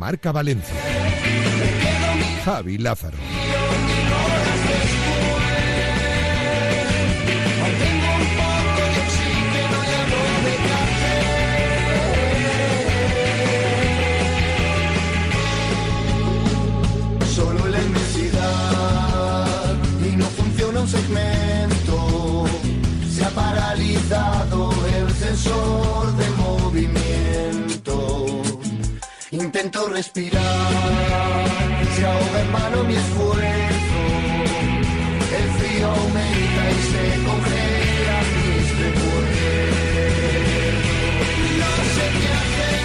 [0.00, 0.74] Marca Valencia.
[2.42, 3.18] Javi Lázaro.
[17.34, 19.46] Solo la inmensidad
[20.02, 22.46] y no funciona un segmento.
[23.14, 26.29] Se ha paralizado el sensor de
[30.00, 30.40] respirar,
[31.94, 34.00] se ahoga en vano mi esfuerzo.
[35.38, 39.30] El frío aumenta y se congela mis recuerdos.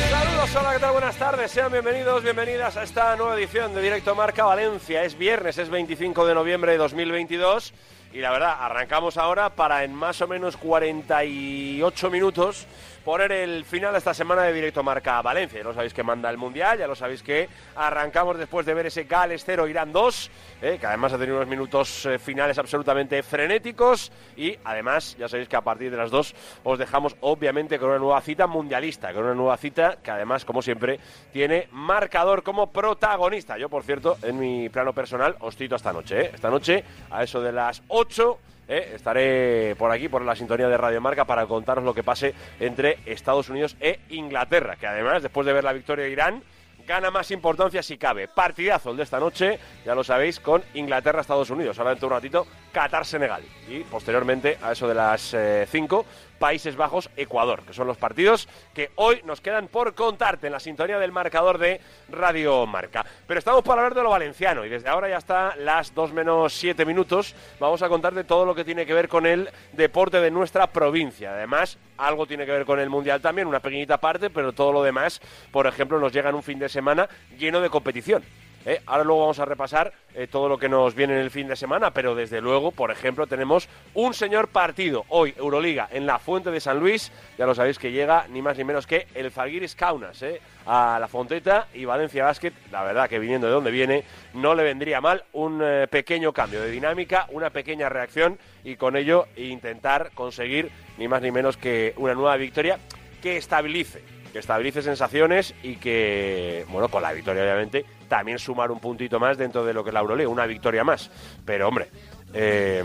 [0.10, 0.92] Saludos, hola, ¿qué tal?
[0.92, 5.06] Buenas tardes, sean bienvenidos, bienvenidas a esta nueva edición de Directo Marca Valencia.
[5.06, 7.74] Es viernes, es 25 de noviembre de 2022
[8.12, 12.68] y la verdad, arrancamos ahora para en más o menos 48 minutos
[13.06, 15.60] poner el final de esta semana de Directo Marca Valencia.
[15.60, 18.88] Ya lo sabéis que manda el Mundial, ya lo sabéis que arrancamos después de ver
[18.88, 20.32] ese Gales 0 Irán 2,
[20.64, 25.48] eh, que además ha tenido unos minutos eh, finales absolutamente frenéticos y además ya sabéis
[25.48, 29.24] que a partir de las 2 os dejamos obviamente con una nueva cita mundialista, con
[29.24, 31.00] una nueva cita que además como siempre
[31.32, 33.56] tiene marcador como protagonista.
[33.60, 36.32] Yo por cierto en mi plano personal os cito esta noche, eh.
[36.34, 40.78] esta noche a eso de las 8 eh, estaré por aquí, por la sintonía de
[40.78, 45.46] Radio Marca, para contaros lo que pase entre Estados Unidos e Inglaterra, que además, después
[45.46, 46.44] de ver la victoria de Irán,
[46.88, 48.28] gana más importancia si cabe.
[48.28, 51.78] Partidazo el de esta noche, ya lo sabéis, con Inglaterra-Estados Unidos.
[51.80, 53.44] Ahora dentro de un ratito, Qatar-Senegal.
[53.68, 55.36] Y posteriormente, a eso de las
[55.70, 56.06] 5,
[56.40, 61.00] Países Bajos-Ecuador, que son los partidos que hoy nos quedan por contarte en la sintonía
[61.00, 63.06] del marcador de Radio Marca.
[63.28, 66.54] Pero estamos para hablar de lo valenciano y desde ahora ya está las 2 menos
[66.54, 67.36] 7 minutos.
[67.60, 71.34] Vamos a contarte todo lo que tiene que ver con el deporte de nuestra provincia.
[71.34, 74.84] Además, algo tiene que ver con el Mundial también, una pequeñita parte, pero todo lo
[74.84, 75.22] demás,
[75.52, 77.08] por ejemplo, nos llega en un fin de semana
[77.38, 78.24] lleno de competición.
[78.66, 78.82] ¿Eh?
[78.86, 81.56] Ahora luego vamos a repasar eh, todo lo que nos viene en el fin de
[81.56, 86.52] semana, pero desde luego, por ejemplo, tenemos un señor partido hoy, Euroliga, en la Fuente
[86.52, 87.12] de San Luis.
[87.38, 90.42] Ya lo sabéis que llega ni más ni menos que el Falguiris Kaunas ¿eh?
[90.66, 92.54] a la Fonteta y Valencia Basket.
[92.72, 94.04] La verdad que viniendo de donde viene,
[94.34, 99.28] no le vendría mal un pequeño cambio de dinámica, una pequeña reacción y con ello
[99.36, 102.80] intentar conseguir ni más ni menos que una nueva victoria
[103.22, 104.02] que estabilice
[104.36, 109.38] que estabilice sensaciones y que, bueno, con la victoria obviamente, también sumar un puntito más
[109.38, 111.10] dentro de lo que es la Euroliga, una victoria más.
[111.46, 111.90] Pero, hombre,
[112.34, 112.84] eh,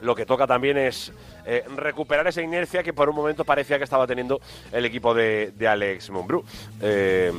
[0.00, 1.12] lo que toca también es
[1.44, 4.40] eh, recuperar esa inercia que por un momento parecía que estaba teniendo
[4.72, 6.44] el equipo de, Alex Mumbrú.
[6.80, 7.32] Eh,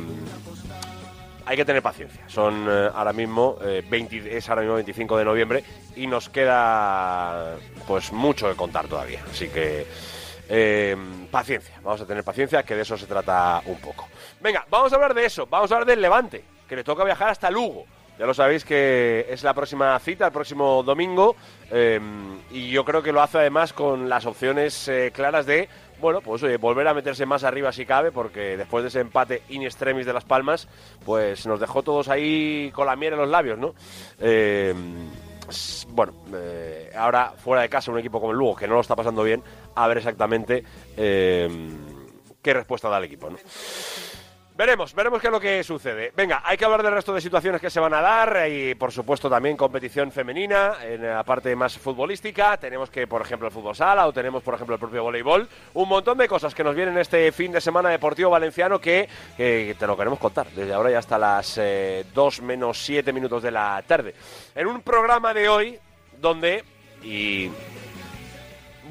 [1.46, 2.24] hay que tener paciencia.
[2.28, 5.64] Son ahora mismo eh, 20 es ahora mismo 25 de noviembre
[5.96, 9.24] y nos queda pues mucho que contar todavía.
[9.30, 9.86] Así que
[11.32, 14.08] paciencia, vamos a tener paciencia, que de eso se trata un poco.
[14.42, 17.28] Venga, vamos a hablar de eso, vamos a hablar del Levante, que le toca viajar
[17.28, 17.84] hasta Lugo.
[18.18, 21.36] Ya lo sabéis que es la próxima cita, el próximo domingo,
[21.70, 22.00] eh,
[22.50, 25.68] y yo creo que lo hace además con las opciones eh, claras de,
[26.00, 29.42] bueno, pues oye, volver a meterse más arriba si cabe, porque después de ese empate
[29.50, 30.70] in extremis de Las Palmas,
[31.04, 33.76] pues nos dejó todos ahí con la miel en los labios, ¿no?
[34.22, 34.74] Eh,
[35.50, 38.82] s- bueno, eh, ahora fuera de casa un equipo como el Lugo, que no lo
[38.82, 39.44] está pasando bien,
[39.76, 40.64] a ver exactamente
[40.96, 41.50] eh,
[42.42, 43.36] qué respuesta da el equipo, ¿no?
[44.62, 46.14] Veremos, veremos qué es lo que sucede.
[46.16, 48.92] Venga, hay que hablar del resto de situaciones que se van a dar y, por
[48.92, 52.58] supuesto, también competición femenina en la parte más futbolística.
[52.58, 55.50] Tenemos que, por ejemplo, el fútbol sala o tenemos, por ejemplo, el propio voleibol.
[55.74, 59.76] Un montón de cosas que nos vienen este fin de semana deportivo valenciano que, que
[59.80, 61.60] te lo queremos contar desde ahora y hasta las
[62.14, 64.14] 2 menos 7 minutos de la tarde.
[64.54, 65.80] En un programa de hoy
[66.20, 66.64] donde,
[67.02, 67.50] y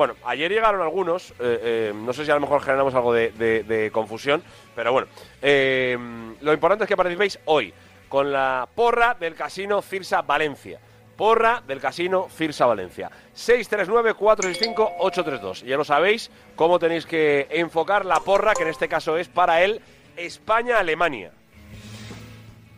[0.01, 3.91] bueno, ayer llegaron algunos, eh, eh, no sé si a lo mejor generamos algo de,
[3.93, 4.43] confusión,
[4.75, 5.09] pero bueno,
[5.43, 5.95] eh,
[6.41, 7.75] lo importante es que participéis hoy
[8.09, 10.81] con la porra del Casino Cirsa Valencia.
[11.19, 13.11] Porra del Casino Cirsa Valencia.
[13.37, 15.65] 639-465-832.
[15.65, 19.63] Ya lo sabéis cómo tenéis que enfocar la porra, que en este caso es para
[19.63, 19.83] el
[20.17, 21.33] España-Alemania.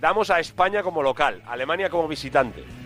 [0.00, 2.81] Damos a España como local, Alemania como visitante.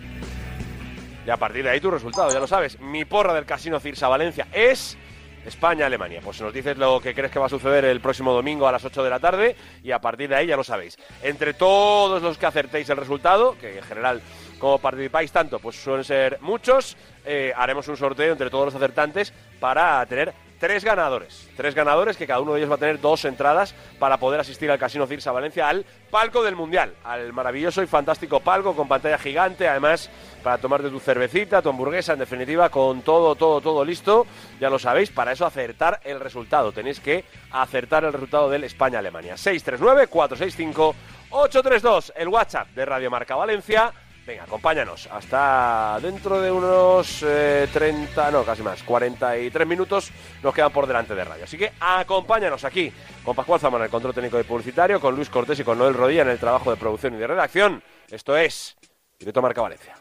[1.27, 2.79] Y a partir de ahí tu resultado, ya lo sabes.
[2.79, 4.97] Mi porra del Casino Cirsa Valencia es
[5.45, 6.21] España-Alemania.
[6.23, 8.85] Pues nos dices lo que crees que va a suceder el próximo domingo a las
[8.85, 10.97] 8 de la tarde y a partir de ahí ya lo sabéis.
[11.21, 14.21] Entre todos los que acertéis el resultado, que en general
[14.57, 16.95] como participáis tanto, pues suelen ser muchos,
[17.25, 21.49] eh, haremos un sorteo entre todos los acertantes para tener tres ganadores.
[21.55, 24.69] Tres ganadores que cada uno de ellos va a tener dos entradas para poder asistir
[24.71, 26.93] al Casino Cirsa Valencia al palco del Mundial.
[27.03, 29.67] Al maravilloso y fantástico palco con pantalla gigante.
[29.67, 30.09] Además,
[30.47, 34.25] para tomarte tu cervecita, tu hamburguesa, en definitiva, con todo, todo, todo listo.
[34.61, 36.71] Ya lo sabéis, para eso acertar el resultado.
[36.71, 39.35] Tenéis que acertar el resultado del España-Alemania.
[39.35, 42.13] 639-465-832.
[42.15, 43.91] El WhatsApp de Radio Marca Valencia.
[44.25, 45.09] Venga, acompáñanos.
[45.11, 47.25] Hasta dentro de unos
[47.73, 51.43] 30, no, casi más, 43 minutos nos quedan por delante de radio.
[51.43, 52.89] Así que acompáñanos aquí
[53.25, 56.21] con Pascual Zamora, el control técnico y publicitario, con Luis Cortés y con Noel Rodilla
[56.21, 57.83] en el trabajo de producción y de redacción.
[58.09, 58.77] Esto es
[59.19, 59.95] Directo Marca Valencia.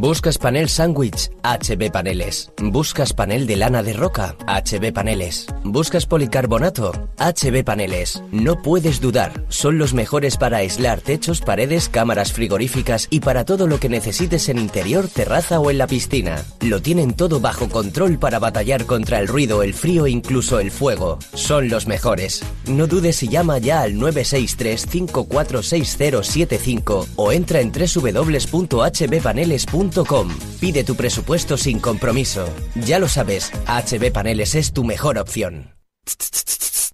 [0.00, 1.30] ¿Buscas panel sándwich?
[1.44, 2.50] HB Paneles.
[2.58, 4.34] ¿Buscas panel de lana de roca?
[4.48, 5.46] HB Paneles.
[5.62, 6.90] ¿Buscas policarbonato?
[7.18, 8.20] HB Paneles.
[8.32, 13.68] No puedes dudar, son los mejores para aislar techos, paredes, cámaras frigoríficas y para todo
[13.68, 16.44] lo que necesites en interior, terraza o en la piscina.
[16.60, 20.72] Lo tienen todo bajo control para batallar contra el ruido, el frío e incluso el
[20.72, 21.20] fuego.
[21.34, 22.42] Son los mejores.
[22.66, 29.83] No dudes y llama ya al 963 546075 o entra en www.hbpaneles.com
[30.60, 32.48] Pide tu presupuesto sin compromiso.
[32.74, 35.74] Ya lo sabes, HB Paneles es tu mejor opción.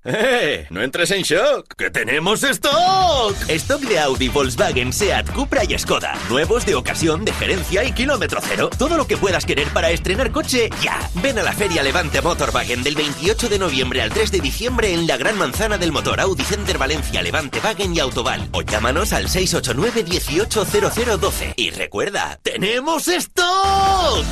[0.02, 0.66] ¡Eh!
[0.70, 1.74] ¡No entres en shock!
[1.76, 3.36] ¡Que tenemos stock!
[3.48, 6.14] Stock de Audi, Volkswagen, Seat, Cupra y Skoda.
[6.30, 8.70] Nuevos de ocasión, de gerencia y kilómetro cero.
[8.78, 10.98] Todo lo que puedas querer para estrenar coche, ya.
[11.16, 15.06] Ven a la Feria Levante Motorwagen del 28 de noviembre al 3 de diciembre en
[15.06, 18.48] la Gran Manzana del Motor Audi Center Valencia, Levante Wagen y Autoval.
[18.52, 21.54] O llámanos al 689 180012.
[21.56, 24.24] Y recuerda, ¡tenemos stock!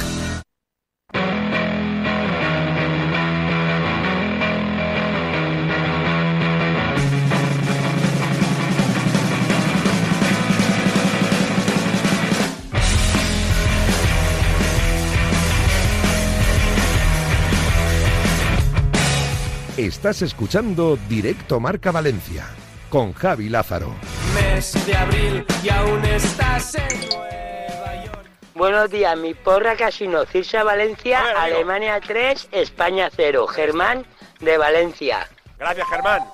[19.79, 22.47] Estás escuchando Directo Marca Valencia
[22.91, 23.95] con Javi Lázaro.
[24.35, 28.27] Mes de abril y aún estás en Nueva York.
[28.57, 31.55] Buenos días, mi porra Casino Cirsa Valencia, A ver.
[31.55, 34.05] Alemania 3, España 0, Germán
[34.41, 35.29] de Valencia.
[35.61, 36.25] Gracias, Germán.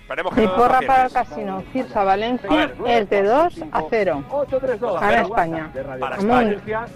[0.00, 4.24] Esperemos que Mi no porra para el casino Cirsa Valencia es de 2 a 0.
[4.98, 5.70] Para España.
[6.00, 6.16] Para.
[6.16, 6.86] España.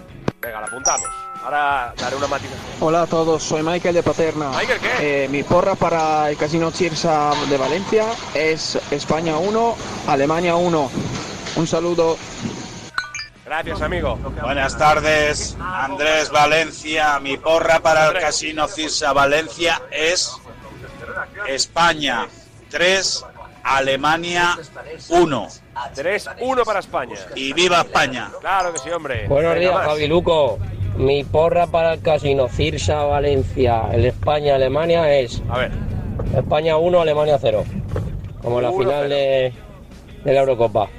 [0.41, 1.30] Venga, la apuntamos.
[1.43, 2.61] Ahora daré una matización.
[2.79, 4.49] Hola a todos, soy Michael de Paterna.
[4.49, 5.23] Michael, ¿qué?
[5.23, 8.05] Eh, mi porra para el Casino Cirsa de Valencia
[8.35, 9.75] es España 1,
[10.07, 10.91] Alemania 1.
[11.55, 12.17] Un saludo.
[13.43, 14.17] Gracias, amigo.
[14.41, 17.19] Buenas tardes, Andrés Valencia.
[17.19, 20.37] Mi porra para el Casino Cirsa Valencia es
[21.47, 22.27] España
[22.69, 23.25] 3,
[23.63, 24.57] Alemania
[25.09, 25.47] 1.
[25.95, 27.17] 3-1 para España.
[27.35, 28.31] Y viva España.
[28.39, 29.27] Claro que sí, hombre.
[29.27, 29.97] Buenos días, más.
[31.01, 35.71] Mi porra para el casino Cirsa Valencia, el España-Alemania es A ver.
[36.37, 37.63] España 1, Alemania 0.
[38.43, 38.77] Como la 1-0.
[38.77, 39.53] final de,
[40.23, 40.89] de la Eurocopa.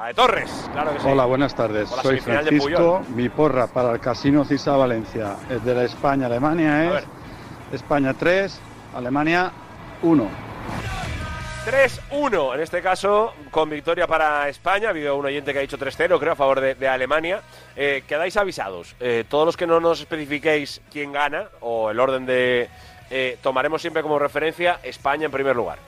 [0.00, 1.06] La de Torres, claro que sí.
[1.08, 1.88] Hola, buenas tardes.
[1.88, 3.02] Soy Francisco.
[3.14, 7.04] Mi porra para el Casino Cisa Valencia es de la España-Alemania A es ver.
[7.74, 8.58] España 3,
[8.96, 9.52] Alemania
[10.02, 10.26] 1.
[11.66, 14.86] 3-1, en este caso, con victoria para España.
[14.86, 17.40] Ha habido un oyente que ha dicho 3-0, creo, a favor de, de Alemania.
[17.74, 18.94] Eh, quedáis avisados.
[19.00, 22.68] Eh, todos los que no nos especifiquéis quién gana o el orden de.
[23.10, 25.78] eh, tomaremos siempre como referencia España en primer lugar.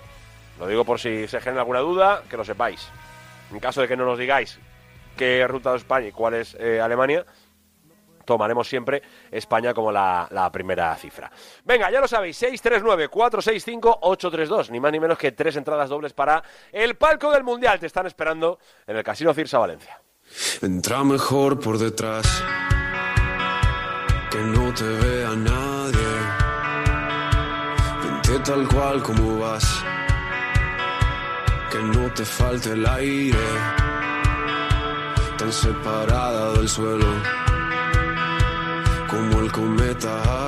[0.58, 2.88] Lo digo por si se genera alguna duda, que lo sepáis.
[3.52, 4.58] En caso de que no nos digáis
[5.16, 7.24] qué ruta es España y cuál es eh, Alemania,
[8.28, 11.30] tomaremos siempre España como la, primera cifra.
[11.64, 16.96] Venga, ya lo sabéis, 639-465-832, ni más ni menos que tres entradas dobles para el
[16.96, 17.80] palco del Mundial.
[17.80, 19.98] Te están esperando en el Casino Cirsa Valencia.
[20.60, 22.26] Entra mejor por detrás,
[24.30, 25.98] que no te vea nadie.
[28.02, 29.82] Vente tal cual como vas,
[31.72, 33.38] que no te falte el aire.
[35.38, 37.06] Tan separada del suelo,
[39.08, 40.47] como el cometa.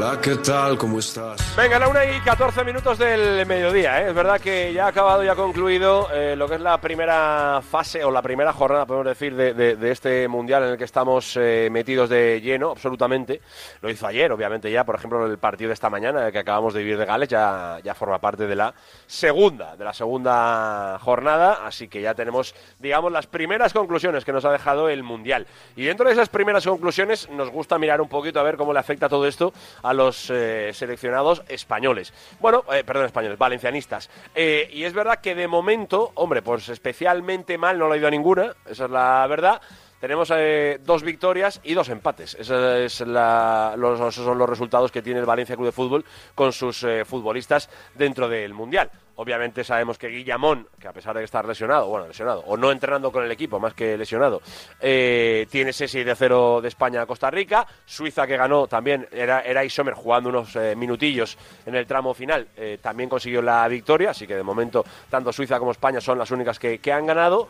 [0.00, 0.78] Hola, ¿qué tal?
[0.78, 1.56] ¿Cómo estás?
[1.56, 4.00] Venga, la una y 14 minutos del mediodía.
[4.00, 4.10] ¿eh?
[4.10, 7.60] Es verdad que ya ha acabado y ha concluido eh, lo que es la primera
[7.68, 11.68] fase o la primera jornada, podemos decir, de, este mundial en el que estamos eh,
[11.72, 13.40] metidos de lleno, absolutamente.
[13.80, 16.74] Lo hizo ayer, obviamente, ya, por ejemplo, el partido de esta mañana el que acabamos
[16.74, 18.72] de vivir de Gales, ya, ya forma parte de la
[19.08, 21.66] segunda, de la segunda jornada.
[21.66, 25.48] Así que ya tenemos, digamos, las primeras conclusiones que nos ha dejado el mundial.
[25.74, 28.78] Y dentro de esas primeras conclusiones, nos gusta mirar un poquito a ver cómo le
[28.78, 29.52] afecta todo esto
[29.92, 32.12] los eh, seleccionados españoles.
[32.40, 34.10] Bueno, eh, perdón, españoles, valencianistas.
[34.34, 38.08] Eh, y es verdad que de momento, hombre, pues especialmente mal no lo ha ido
[38.08, 39.60] a ninguna, esa es la verdad.
[40.00, 40.32] tenemos
[40.80, 42.36] dos victorias y dos empates.
[42.38, 46.04] Esa es esos son los resultados que tiene el Valencia Club de Fútbol
[46.34, 48.90] con sus futbolistas dentro del Mundial.
[49.20, 53.10] Obviamente sabemos que Guillamón, que a pesar de estar lesionado, bueno, lesionado, o no entrenando
[53.10, 54.40] con el equipo, más que lesionado,
[54.80, 57.66] eh, tiene ese 6 de 0 de España a Costa Rica.
[57.84, 62.46] Suiza, que ganó también, era, era Isomer jugando unos eh, minutillos en el tramo final,
[62.56, 64.10] eh, también consiguió la victoria.
[64.10, 67.48] Así que de momento, tanto Suiza como España son las únicas que, que han ganado,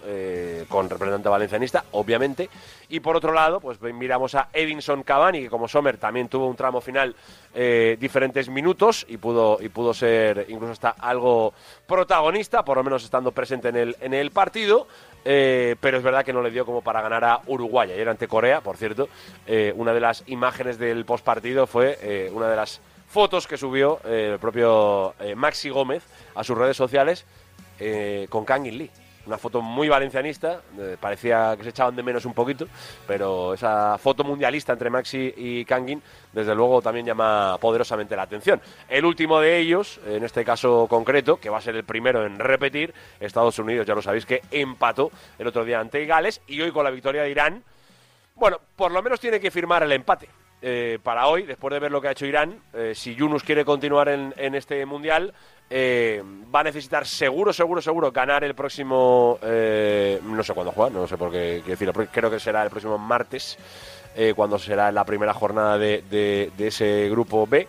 [0.69, 2.49] con representante valencianista, obviamente.
[2.89, 6.57] Y por otro lado, pues miramos a Edinson Cavani, que como Sommer también tuvo un
[6.57, 7.15] tramo final
[7.99, 11.53] diferentes minutos y pudo, y pudo ser incluso hasta algo
[11.87, 14.87] protagonista, por lo menos estando presente en el, en el partido.
[15.25, 17.91] eh, pero es verdad que no le dio como para ganar a Uruguay.
[17.91, 19.09] Ayer ante Corea, por cierto,
[19.47, 24.01] eh, una de las imágenes del postpartido fue eh, una de las fotos que subió
[24.05, 26.03] el propio Maxi Gómez
[26.35, 27.25] a sus redes sociales
[28.29, 28.91] con Kangin Lee.
[29.29, 32.67] Una foto muy valencianista, eh, parecía que se echaban de menos un poquito,
[33.07, 38.59] pero esa foto mundialista entre Maxi y Kangin, desde luego también llama poderosamente la atención.
[38.89, 42.39] El último de ellos, en este caso concreto, que va a ser el primero en
[42.39, 46.73] repetir, Estados Unidos, ya lo sabéis, que empató el otro día ante Gales y hoy
[46.73, 47.63] con la victoria de Irán,
[48.35, 50.27] bueno, por lo menos tiene que firmar el empate.
[50.63, 53.65] Eh, para hoy, después de ver lo que ha hecho Irán, eh, si Yunus quiere
[53.65, 55.35] continuar en, en este mundial,
[55.71, 56.23] eh,
[56.55, 59.39] va a necesitar seguro, seguro, seguro ganar el próximo.
[59.43, 62.71] eh, no sé cuándo juega, no sé por qué quiero decir, creo que será el
[62.71, 63.59] próximo martes,
[64.17, 67.67] eh, cuando será la primera jornada de, ese grupo B.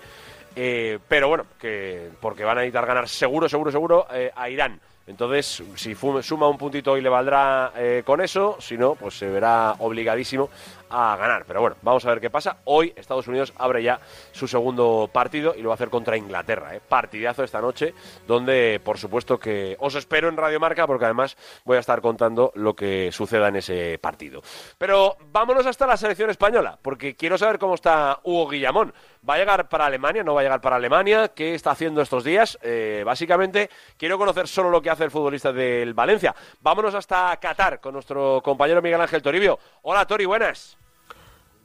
[1.07, 4.79] Pero bueno, que porque van a necesitar ganar seguro, seguro, seguro a Irán.
[5.07, 7.71] Entonces, si suma un puntito y le valdrá
[8.03, 10.49] con eso, si no, pues se verá obligadísimo
[10.89, 11.45] a ganar.
[11.45, 12.57] Pero bueno, vamos a ver qué pasa.
[12.65, 13.99] Hoy Estados Unidos abre ya
[14.31, 16.75] su segundo partido y lo va a hacer contra Inglaterra.
[16.75, 16.81] ¿eh?
[16.87, 17.93] Partidazo esta noche,
[18.27, 22.51] donde por supuesto que os espero en Radio Marca, porque además voy a estar contando
[22.55, 24.41] lo que suceda en ese partido.
[24.77, 28.93] Pero vámonos hasta la selección española, porque quiero saber cómo está Hugo Guillamón.
[29.27, 30.23] ¿Va a llegar para Alemania?
[30.23, 31.29] ¿No va a llegar para Alemania?
[31.29, 32.57] ¿Qué está haciendo estos días?
[32.61, 36.33] Eh, básicamente, quiero conocer solo lo que hace el futbolista del Valencia.
[36.61, 39.59] Vámonos hasta Qatar con nuestro compañero Miguel Ángel Toribio.
[39.81, 40.78] Hola, Tori, buenas.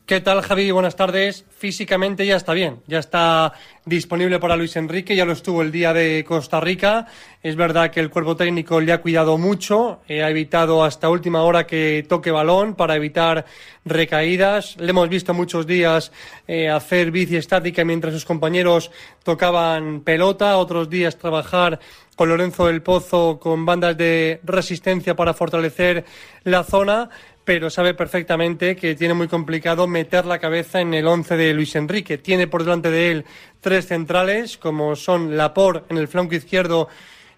[0.07, 0.71] ¿Qué tal, Javi?
[0.71, 1.47] Buenas tardes.
[1.57, 3.55] Físicamente ya está bien, ya está
[3.87, 7.07] disponible para Luis Enrique, ya lo estuvo el día de Costa Rica.
[7.43, 11.43] Es verdad que el cuerpo técnico le ha cuidado mucho, eh, ha evitado hasta última
[11.43, 13.47] hora que toque balón para evitar
[13.87, 14.77] recaídas.
[14.77, 16.13] Le hemos visto muchos días
[16.47, 18.91] eh, hacer bici estática mientras sus compañeros
[19.23, 21.81] tocaban pelota, otros días trabajar
[22.15, 26.05] con Lorenzo del Pozo con bandas de resistencia para fortalecer
[26.45, 27.11] la zona
[27.45, 31.77] pero sabe perfectamente que tiene muy complicado meter la cabeza en el once de Luis
[31.77, 32.19] Enrique.
[32.19, 33.25] Tiene por delante de él
[33.61, 36.89] tres centrales, como son Lapor en el flanco izquierdo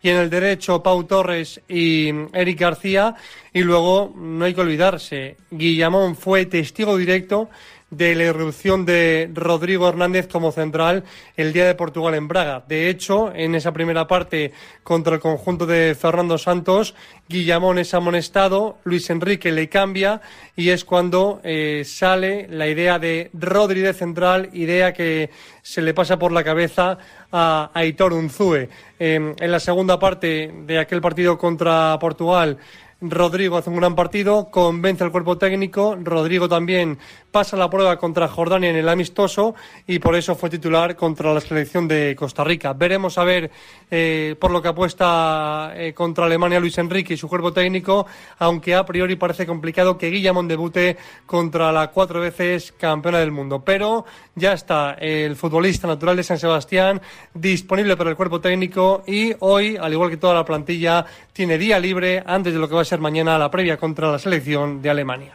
[0.03, 3.17] y en el derecho Pau Torres y Eric García.
[3.53, 7.49] Y luego, no hay que olvidarse, Guillamón fue testigo directo
[7.91, 11.05] de la irrupción de Rodrigo Hernández como central
[11.37, 12.65] el día de Portugal en Braga.
[12.67, 14.53] De hecho, en esa primera parte
[14.83, 16.95] contra el conjunto de Fernando Santos,
[17.29, 20.21] Guillamón es amonestado, Luis Enrique le cambia
[20.57, 25.31] y es cuando eh, sale la idea de Rodri de central, idea que
[25.63, 26.99] se le pasa por la cabeza
[27.31, 28.69] a Aitor Unzúe.
[28.99, 32.59] Eh, en la segunda parte de aquel partido contra Portugal,
[33.01, 36.99] Rodrigo hace un gran partido, convence al cuerpo técnico, Rodrigo también
[37.31, 39.55] pasa la prueba contra Jordania en el amistoso
[39.87, 42.73] y por eso fue titular contra la selección de Costa Rica.
[42.73, 43.51] Veremos a ver
[43.91, 48.07] eh, por lo que apuesta eh, contra Alemania Luis Enrique y su cuerpo técnico,
[48.39, 53.63] aunque a priori parece complicado que Guillamón debute contra la cuatro veces campeona del mundo.
[53.63, 57.03] Pero ya está el futbolista natural de San Sebastián
[57.35, 61.79] disponible para el cuerpo técnico y hoy, al igual que toda la plantilla, tiene día
[61.79, 64.91] libre antes de lo que va a ser mañana la previa contra la selección de
[64.91, 65.35] Alemania.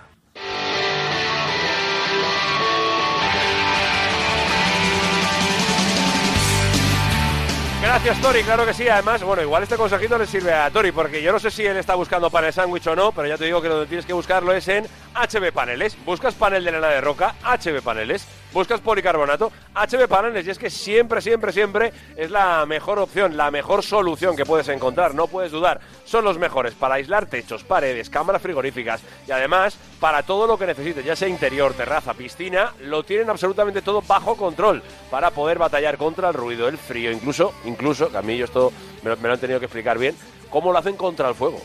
[7.82, 8.88] Gracias, Tori, claro que sí.
[8.88, 11.76] Además, bueno, igual este consejito le sirve a Tori, porque yo no sé si él
[11.76, 14.54] está buscando panel sándwich o no, pero ya te digo que donde tienes que buscarlo
[14.54, 15.98] es en HB Paneles.
[16.06, 18.26] Buscas panel de lana de roca, HB Paneles.
[18.54, 20.46] Buscas policarbonato, HB Paneles.
[20.46, 24.68] Y es que siempre, siempre, siempre es la mejor opción, la mejor solución que puedes
[24.68, 25.16] encontrar.
[25.16, 25.80] No puedes dudar.
[26.06, 30.66] Son los mejores para aislar techos, paredes, cámaras frigoríficas y además para todo lo que
[30.66, 35.98] necesites, ya sea interior, terraza, piscina, lo tienen absolutamente todo bajo control para poder batallar
[35.98, 39.28] contra el ruido, el frío, incluso, incluso, que a mí yo esto me lo, me
[39.28, 40.16] lo han tenido que explicar bien,
[40.50, 41.62] cómo lo hacen contra el fuego.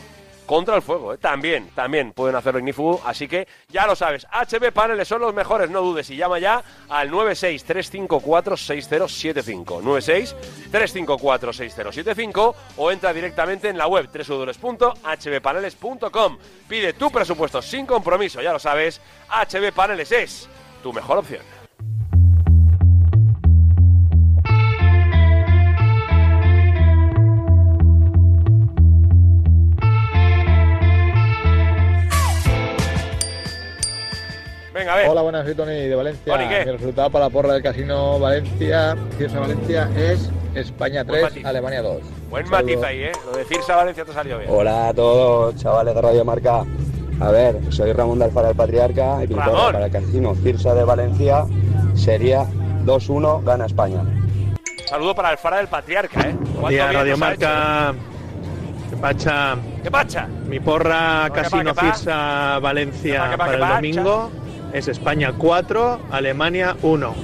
[0.47, 1.13] Contra el fuego.
[1.13, 1.19] ¿eh?
[1.19, 4.25] También, también pueden hacerlo ignífugo, así que ya lo sabes.
[4.31, 9.83] HB Paneles son los mejores, no dudes, y llama ya al 963546075.
[10.71, 16.37] 963546075 o entra directamente en la web www.hbpaneles.com.
[16.67, 18.99] Pide tu presupuesto sin compromiso, ya lo sabes.
[19.29, 20.49] HB Paneles es
[20.81, 21.56] tu mejor opción.
[35.09, 36.33] Hola, buenas, soy Tony de Valencia.
[36.33, 36.65] Tony, ¿qué?
[36.65, 41.45] Mi resultado para la porra del Casino Valencia, Cirsa Valencia, es España Buen 3, matiz.
[41.45, 42.01] Alemania 2.
[42.29, 43.11] Buen matiz ahí, ¿eh?
[43.25, 44.51] Lo de Cirsa Valencia te salió bien.
[44.51, 46.65] Hola a todos, chavales de Radio Marca.
[47.21, 50.83] A ver, soy Ramón de Alfara del Patriarca y porra para el casino Cirsa de
[50.83, 51.45] Valencia
[51.95, 52.45] sería
[52.83, 54.03] 2-1, gana España.
[54.87, 56.35] Saludo para el Fara del Patriarca, ¿eh?
[56.51, 57.93] ¿Cuánto Día Radio Marca.
[58.89, 59.55] ¿Qué pacha?
[59.83, 60.27] ¿Qué pacha?
[60.47, 61.73] Mi porra ¿Qué pa, Casino?
[61.73, 67.15] Cirsa Valencia ¿Qué pa, qué pa, para el domingo es España 4, Alemania 1.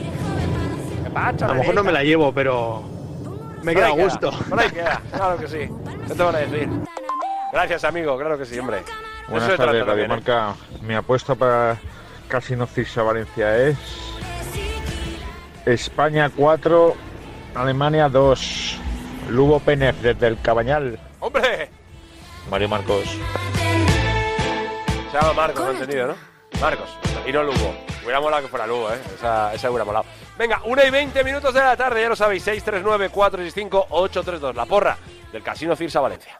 [1.03, 2.83] ¿Qué pacha, A lo mejor no me la llevo, pero
[3.61, 4.31] me queda a gusto.
[4.49, 5.69] Por ahí queda, claro que sí.
[6.07, 6.69] ¿Qué te van a decir?
[7.51, 8.83] Gracias, amigo, claro que sí, hombre.
[9.27, 10.07] Buenas eso tardes, Radio ¿eh?
[10.07, 10.55] Marca.
[10.81, 11.77] Mi apuesta para
[12.27, 13.77] Casino Cirsa Valencia es
[15.65, 16.95] España 4,
[17.55, 18.79] Alemania 2.
[19.29, 20.99] Lugo Pérez desde el Cabañal.
[21.19, 21.69] ¡Hombre!
[22.49, 23.17] Mario Marcos.
[25.11, 26.15] Se llama Marcos, ¿lo he entendido, no?
[26.59, 27.73] Marcos, y no Lugo.
[28.03, 28.99] Hubiera molado que fuera Lugo, ¿eh?
[29.15, 30.05] Esa, esa hubiera molado.
[30.37, 34.55] Venga, 1 y 20 minutos de la tarde, ya lo sabéis, 639-465-832.
[34.55, 34.97] La porra
[35.31, 36.39] del Casino Cirsa Valencia.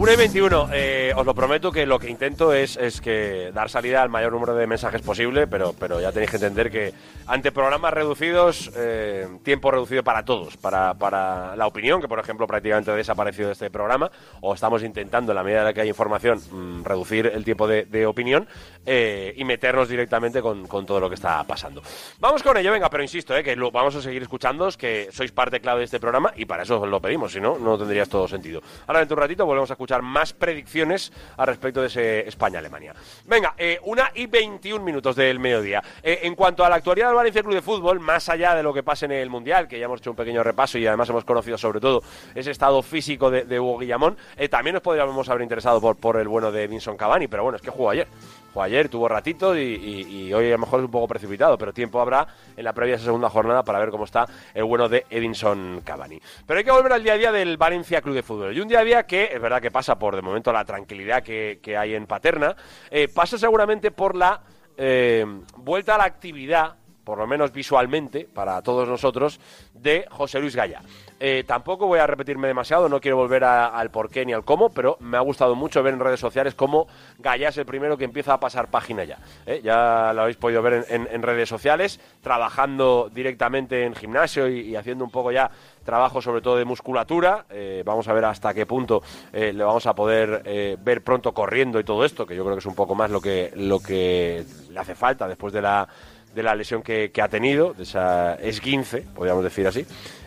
[0.00, 3.68] Una y 21, eh, os lo prometo que lo que intento es, es que dar
[3.68, 6.94] salida al mayor número de mensajes posible, pero, pero ya tenéis que entender que
[7.26, 12.46] ante programas reducidos, eh, tiempo reducido para todos, para, para la opinión, que por ejemplo
[12.46, 14.10] prácticamente ha desaparecido de este programa,
[14.40, 17.68] o estamos intentando, en la medida en la que hay información, mm, reducir el tiempo
[17.68, 18.48] de, de opinión
[18.86, 21.82] eh, y meternos directamente con, con todo lo que está pasando.
[22.20, 25.30] Vamos con ello, venga, pero insisto, eh, que lo, vamos a seguir escuchándoos, que sois
[25.30, 28.08] parte clave de este programa y para eso os lo pedimos, si no, no tendrías
[28.08, 28.62] todo sentido.
[28.86, 32.94] Ahora dentro de un ratito volvemos a escuchar más predicciones al respecto de ese España-Alemania.
[33.26, 35.82] Venga, eh, una y 21 minutos del mediodía.
[36.02, 38.72] Eh, en cuanto a la actualidad del Valencia Club de Fútbol, más allá de lo
[38.72, 41.24] que pasa en el Mundial, que ya hemos hecho un pequeño repaso y además hemos
[41.24, 42.02] conocido sobre todo
[42.34, 46.16] ese estado físico de, de Hugo Guillamón, eh, también nos podríamos haber interesado por, por
[46.16, 48.06] el bueno de Vinson Cavani, pero bueno, es que jugó ayer.
[48.56, 52.26] Ayer, tuvo ratito y, hoy a lo mejor es un poco precipitado, pero tiempo habrá
[52.56, 56.20] en la previa segunda jornada para ver cómo está el bueno de Edinson Cavani.
[56.46, 58.56] Pero hay que volver al día a día del Valencia Club de Fútbol.
[58.56, 61.22] Y un día a día que es verdad que pasa por de momento la tranquilidad
[61.22, 62.56] que, que hay en Paterna,
[62.90, 64.42] eh, pasa seguramente por la
[64.76, 69.40] eh, vuelta a la actividad por lo menos visualmente, para todos nosotros,
[69.74, 70.82] de José Luis Gaya.
[71.18, 74.44] Eh, tampoco voy a repetirme demasiado, no quiero volver a- al por qué ni al
[74.44, 76.86] cómo, pero me ha gustado mucho ver en redes sociales cómo
[77.18, 79.18] Gaya es el primero que empieza a pasar página ya.
[79.44, 79.60] ¿eh?
[79.62, 85.10] Ya lo habéis podido ver en, redes sociales, trabajando directamente en gimnasio y, haciendo un
[85.10, 85.50] poco ya
[85.84, 87.44] trabajo sobre todo de musculatura.
[87.50, 91.84] Eh, vamos a ver hasta qué punto le vamos a poder ver pronto corriendo y
[91.84, 94.80] todo esto, que yo creo que es un poco más lo que, lo que le
[94.80, 95.86] hace falta después de la
[96.34, 99.86] de la lesión que, ha tenido, de esa esguince, podríamos decir así,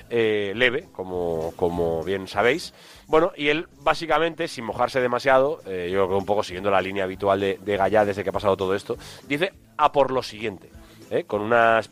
[0.09, 2.73] eh, leve, como, como bien sabéis.
[3.07, 6.81] Bueno, y él básicamente, sin mojarse demasiado, eh, yo creo que un poco siguiendo la
[6.81, 10.69] línea habitual de, de desde que ha pasado todo esto, dice a por lo siguiente,
[11.09, 11.23] ¿eh?
[11.23, 11.89] con unas,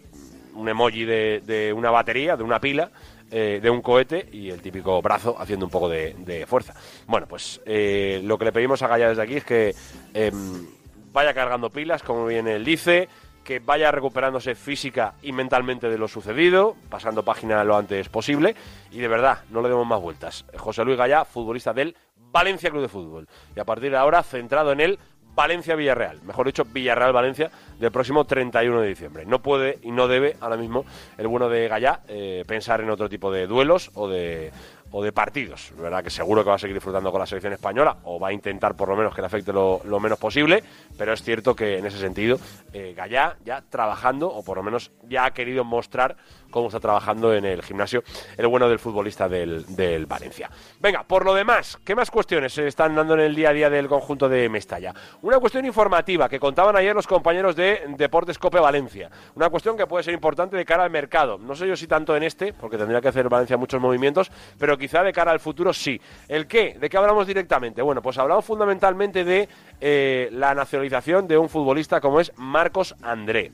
[0.54, 2.92] un emoji de, una batería, de una pila,
[3.32, 6.74] de un cohete y el típico brazo haciendo un poco de, fuerza.
[7.08, 9.74] Bueno, pues lo que le pedimos a Gallá desde aquí es que
[10.14, 10.68] em,
[11.14, 13.08] vaya cargando pilas, como bien él dice,
[13.44, 18.56] que vaya recuperándose física y mentalmente de lo sucedido, pasando página lo antes posible
[18.92, 20.46] y de verdad, no le demos más vueltas.
[20.58, 21.96] José Luis Gallá, futbolista del
[22.32, 25.00] Valencia Club de Fútbol y a partir de ahora centrado en el
[25.34, 27.50] Valencia-Villarreal, mejor dicho, Villarreal-Valencia
[27.80, 29.26] del próximo 31 de diciembre.
[29.26, 30.86] No puede y no debe ahora mismo
[31.18, 34.52] el bueno de Gallá eh, pensar en otro tipo de duelos o de,
[34.92, 35.72] o de partidos.
[35.78, 36.04] ¿verdad?
[36.04, 38.76] Que seguro que va a seguir disfrutando con la selección española o va a intentar
[38.76, 40.64] por lo menos que le afecte lo, menos posible,
[40.98, 42.40] pero es cierto que en ese sentido
[42.74, 46.18] eh, Gallá ya trabajando o por lo menos ya ha querido mostrar
[46.52, 48.04] cómo está trabajando en el gimnasio
[48.38, 49.66] el bueno del futbolista del,
[50.06, 50.50] Valencia.
[50.80, 53.70] Venga, por lo demás, ¿qué más cuestiones se están dando en el día a día
[53.70, 54.94] del conjunto de Mestalla?
[55.22, 59.10] Una cuestión informativa que contaban ayer los compañeros de Deportes Cope Valencia.
[59.36, 61.38] Una cuestión que puede ser importante de cara al mercado.
[61.38, 64.78] No sé yo si tanto en este, porque tendría que hacer Valencia muchos movimientos, pero
[64.78, 66.00] quizá de cara al futuro sí.
[66.28, 66.78] ¿El qué?
[66.80, 67.82] ¿De qué hablamos directamente?
[67.82, 69.48] Bueno, pues hablamos fundamentalmente de
[69.80, 73.52] eh, la nacionalización de un futbolista como es Marcos André.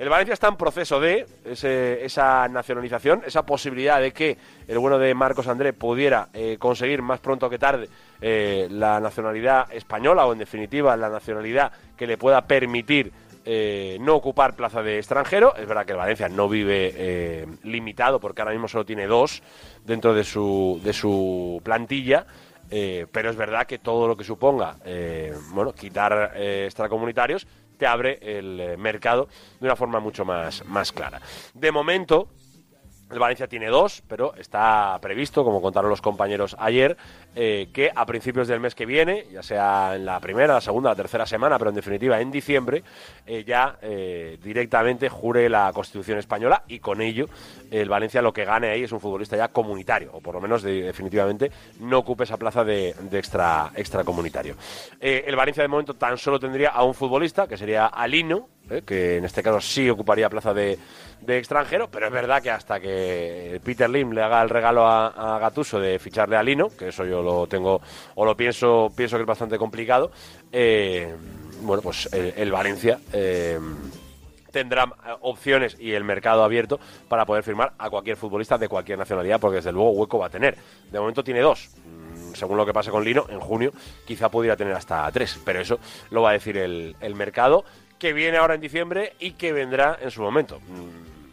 [0.00, 4.98] El Valencia está en proceso de ese- esa nacionalización, esa posibilidad de que el bueno
[4.98, 7.86] de Marcos André pudiera eh, conseguir más pronto que tarde
[8.22, 13.12] eh, la nacionalidad española o en definitiva la nacionalidad que le pueda permitir
[13.44, 15.54] eh, no ocupar plaza de extranjero.
[15.54, 19.42] Es verdad que el Valencia no vive limitado porque ahora mismo solo tiene dos
[19.84, 22.24] dentro de su, de su plantilla.
[22.70, 24.76] pero es verdad que todo lo que suponga
[25.52, 27.46] bueno, quitar extracomunitarios
[27.80, 29.26] te abre el eh, mercado
[29.58, 31.18] de una forma mucho más, más clara.
[31.54, 32.28] De momento,
[33.10, 36.96] el Valencia tiene dos, pero está previsto, como contaron los compañeros ayer,
[37.34, 40.90] eh, que a principios del mes que viene, ya sea en la primera, la segunda,
[40.90, 42.82] la tercera semana, pero en definitiva en diciembre,
[43.26, 47.26] eh, ya eh, directamente jure la Constitución española y con ello
[47.70, 50.62] el Valencia lo que gane ahí es un futbolista ya comunitario, o por lo menos
[50.62, 54.56] de- definitivamente no ocupe esa plaza de, de extra, extracomunitario.
[55.00, 59.18] El Valencia de momento tan solo tendría a un futbolista, que sería Alino, eh, que
[59.18, 60.78] en este caso sí ocuparía plaza de,
[61.20, 65.08] de extranjero, pero es verdad que hasta que Peter Lim le haga el regalo a,
[65.08, 67.80] a Gattuso de ficharle a Lino, que eso yo lo tengo
[68.14, 70.10] o lo pienso pienso que es bastante complicado,
[70.52, 71.14] eh,
[71.62, 73.58] bueno, pues el, el Valencia eh,
[74.50, 78.98] tendrá eh, opciones y el mercado abierto para poder firmar a cualquier futbolista de cualquier
[78.98, 80.56] nacionalidad, porque desde luego hueco va a tener.
[80.90, 81.70] De momento tiene dos.
[81.84, 83.72] Mm, Según lo que pase con Lino, en junio
[84.06, 85.78] quizá pudiera tener hasta tres, pero eso
[86.10, 87.64] lo va a decir el, el mercado,
[88.00, 90.60] que viene ahora en diciembre y que vendrá en su momento.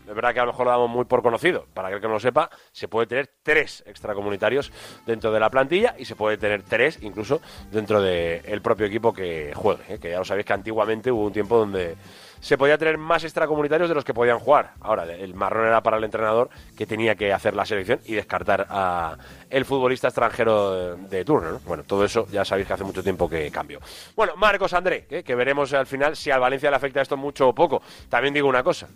[0.08, 1.66] Es verdad que a lo mejor lo damos muy por conocido.
[1.74, 4.72] Para aquel que no lo sepa, se puede tener tres extracomunitarios
[5.06, 7.42] dentro de la plantilla y se puede tener tres incluso
[7.72, 9.84] dentro del propio equipo que juegue.
[9.90, 10.00] ¿eh?
[10.00, 11.98] Que ya lo sabéis que antiguamente hubo un tiempo donde
[12.40, 14.74] se podía tener más extracomunitarios de los que podían jugar.
[14.82, 18.68] Ahora, el marrón era para el entrenador que tenía que hacer la selección y descartar
[18.70, 19.18] a
[19.50, 21.52] el futbolista extranjero de, turno.
[21.52, 21.60] ¿no?
[21.66, 23.80] Bueno, todo eso ya sabéis que hace mucho tiempo que cambió.
[24.16, 25.24] Bueno, Marcos André, ¿eh?
[25.24, 27.82] que veremos al final si al Valencia le afecta esto mucho o poco.
[28.10, 28.88] También digo una cosa.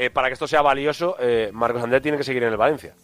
[0.00, 2.94] Eh, para que esto sea valioso, eh, Marcos André tiene que seguir en el Valencia.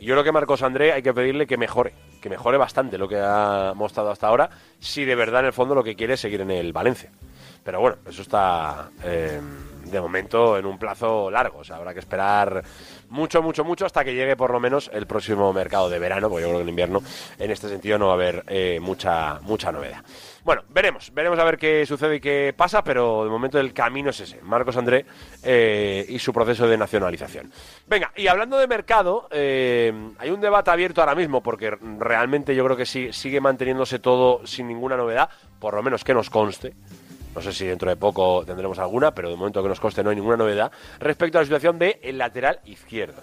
[0.00, 3.20] Yo creo que Marcos André hay que pedirle que mejore, que mejore bastante lo que
[3.20, 6.40] ha mostrado hasta ahora, si de verdad en el fondo lo que quiere es seguir
[6.40, 7.12] en el Valencia.
[7.62, 9.40] Pero bueno, eso está eh,
[9.84, 12.60] de momento en un plazo largo, o sea, habrá que esperar
[13.08, 16.42] mucho, mucho, mucho hasta que llegue por lo menos el próximo mercado de verano, porque
[16.42, 17.02] yo creo que en invierno
[17.38, 20.02] en este sentido no va a haber eh, mucha, mucha novedad.
[20.44, 24.10] Bueno, veremos, veremos a ver qué sucede y qué pasa, pero de momento el camino
[24.10, 25.04] es ese, Marcos André
[25.42, 27.50] eh, y su proceso de nacionalización.
[27.88, 32.64] Venga, y hablando de mercado, eh, hay un debate abierto ahora mismo, porque realmente yo
[32.64, 36.74] creo que sí, sigue manteniéndose todo sin ninguna novedad, por lo menos que nos conste.
[37.36, 40.08] No sé si dentro de poco tendremos alguna, pero de momento que nos conste no
[40.08, 43.20] hay ninguna novedad respecto a la situación del el lateral izquierdo.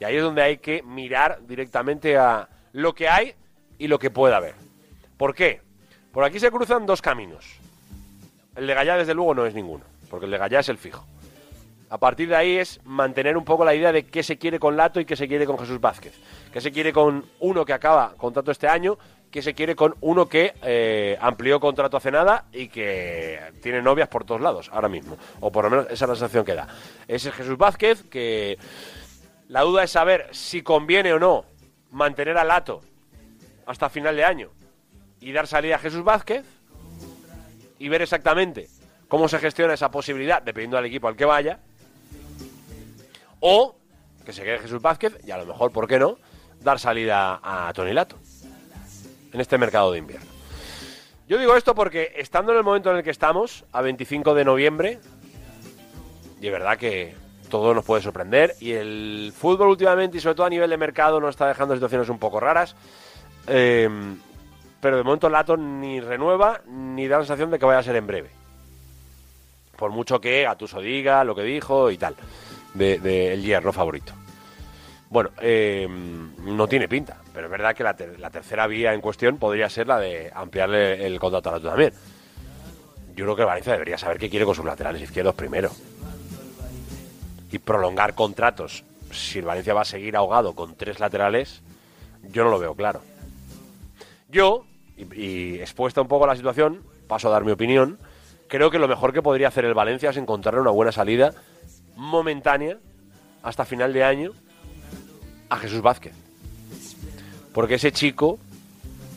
[0.00, 3.34] Y ahí es donde hay que mirar directamente a lo que hay
[3.76, 4.54] y lo que pueda haber.
[5.18, 5.60] ¿Por qué?
[6.12, 7.58] Por aquí se cruzan dos caminos.
[8.56, 11.04] El de Gallá, desde luego, no es ninguno, porque el de Gallá es el fijo.
[11.90, 14.78] A partir de ahí es mantener un poco la idea de qué se quiere con
[14.78, 16.18] Lato y qué se quiere con Jesús Vázquez.
[16.50, 18.96] Qué se quiere con uno que acaba contrato este año,
[19.34, 24.06] qué se quiere con uno que eh, amplió contrato hace nada y que tiene novias
[24.06, 25.18] por todos lados ahora mismo.
[25.40, 26.68] O por lo menos esa es la sensación que da.
[27.08, 28.56] Ese es Jesús Vázquez, que
[29.48, 31.46] la duda es saber si conviene o no
[31.90, 32.80] mantener a Lato
[33.66, 34.50] hasta final de año
[35.18, 36.44] y dar salida a Jesús Vázquez
[37.80, 38.68] y ver exactamente
[39.08, 41.58] cómo se gestiona esa posibilidad, dependiendo del equipo al que vaya.
[43.40, 43.74] O
[44.24, 46.18] que se quede Jesús Vázquez y a lo mejor, ¿por qué no?,
[46.60, 48.16] dar salida a Tony Lato
[49.34, 50.26] en este mercado de invierno.
[51.28, 54.44] Yo digo esto porque estando en el momento en el que estamos, a 25 de
[54.44, 55.00] noviembre,
[56.40, 57.14] y es verdad que
[57.50, 61.20] todo nos puede sorprender y el fútbol últimamente y sobre todo a nivel de mercado
[61.20, 62.74] nos está dejando situaciones un poco raras.
[63.46, 63.88] eh,
[64.80, 67.96] pero de momento Lato ni renueva ni da la sensación de que vaya a ser
[67.96, 68.28] en breve.
[69.78, 72.14] Por mucho que Gatuso diga lo que dijo y tal,
[72.74, 74.12] de el hierro favorito.
[75.14, 79.00] Bueno, eh, no tiene pinta, pero es verdad que la, ter- la tercera vía en
[79.00, 81.92] cuestión podría ser la de ampliarle el contrato a Lato también.
[83.14, 85.70] Yo creo que el Valencia debería saber qué quiere con sus laterales izquierdos primero.
[87.52, 91.62] Y prolongar contratos, si el Valencia va a seguir ahogado con tres laterales,
[92.32, 93.00] yo no lo veo claro.
[94.28, 98.00] Yo, y, y expuesta un poco a la situación, paso a dar mi opinión,
[98.48, 101.34] creo que lo mejor que podría hacer el Valencia es encontrarle una buena salida
[101.94, 102.78] momentánea
[103.44, 104.32] hasta final de año
[105.48, 106.14] a Jesús Vázquez.
[107.52, 108.38] Porque ese chico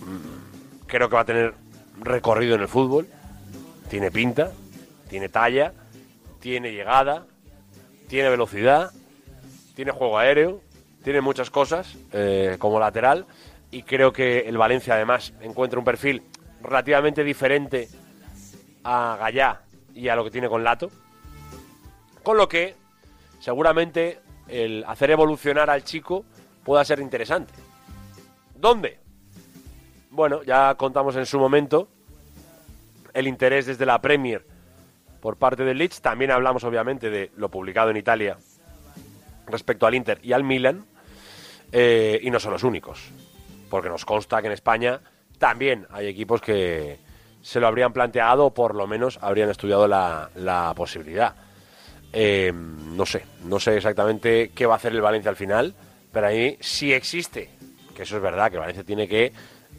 [0.02, 1.54] mm, creo que va a tener
[2.00, 3.08] recorrido en el fútbol,
[3.90, 4.52] tiene pinta,
[5.10, 5.74] tiene talla,
[6.40, 7.26] tiene llegada,
[8.08, 8.92] tiene velocidad,
[9.76, 10.62] tiene juego aéreo,
[11.04, 13.26] tiene muchas cosas eh, como lateral
[13.72, 16.24] y creo que el Valencia además encuentra un perfil
[16.62, 17.90] relativamente diferente
[18.84, 19.62] a Gallá
[19.94, 20.90] y a lo que tiene con Lato.
[22.24, 22.76] Con lo que,
[23.40, 26.26] seguramente, el hacer evolucionar al chico
[26.64, 27.54] pueda ser interesante.
[28.56, 29.00] ¿Dónde?
[30.10, 31.88] Bueno, ya contamos en su momento
[33.14, 34.46] el interés desde la Premier
[35.22, 36.02] por parte del Leeds.
[36.02, 38.38] También hablamos, obviamente, de lo publicado en Italia
[39.48, 40.86] respecto al Inter y al Milan.
[41.72, 43.12] Eh, y no son los únicos,
[43.70, 45.02] porque nos consta que en España
[45.38, 46.98] también hay equipos que
[47.42, 51.36] se lo habrían planteado o por lo menos habrían estudiado la, la posibilidad.
[52.14, 55.76] Eh, no sé, no sé exactamente qué va a hacer el Valencia al final,
[56.12, 57.50] pero ahí sí existe,
[57.96, 59.32] que eso es verdad, que Valencia tiene que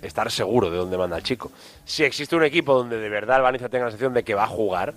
[0.03, 1.51] estar seguro de dónde manda el chico.
[1.85, 4.45] Si existe un equipo donde de verdad el Valencia tenga la sensación de que va
[4.45, 4.95] a jugar,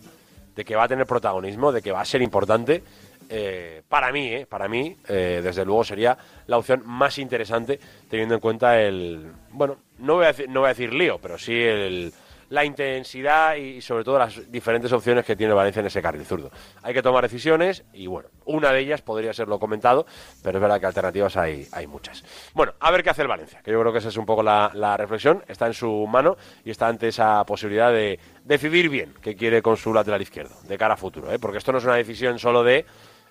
[0.55, 2.83] de que va a tener protagonismo, de que va a ser importante,
[3.29, 6.17] eh, para mí, eh, para mí, eh, desde luego sería
[6.47, 10.67] la opción más interesante teniendo en cuenta el, bueno, no voy a decir, no voy
[10.67, 12.13] a decir lío, pero sí el,
[12.51, 16.51] la intensidad y sobre todo las diferentes opciones que tiene Valencia en ese carril zurdo.
[16.83, 20.05] Hay que tomar decisiones y bueno, una de ellas podría ser lo comentado,
[20.43, 22.25] pero es verdad que alternativas hay, hay muchas.
[22.53, 24.43] Bueno, a ver qué hace el Valencia, que yo creo que esa es un poco
[24.43, 26.35] la, la reflexión, está en su mano
[26.65, 30.77] y está ante esa posibilidad de decidir bien qué quiere con su lateral izquierdo de
[30.77, 31.39] cara a futuro, ¿eh?
[31.39, 32.85] porque esto no es una decisión solo de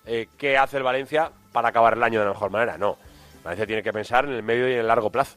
[0.07, 2.97] eh, qué hace el Valencia para acabar el año de la mejor manera, no.
[3.45, 5.37] Valencia tiene que pensar en el medio y en el largo plazo.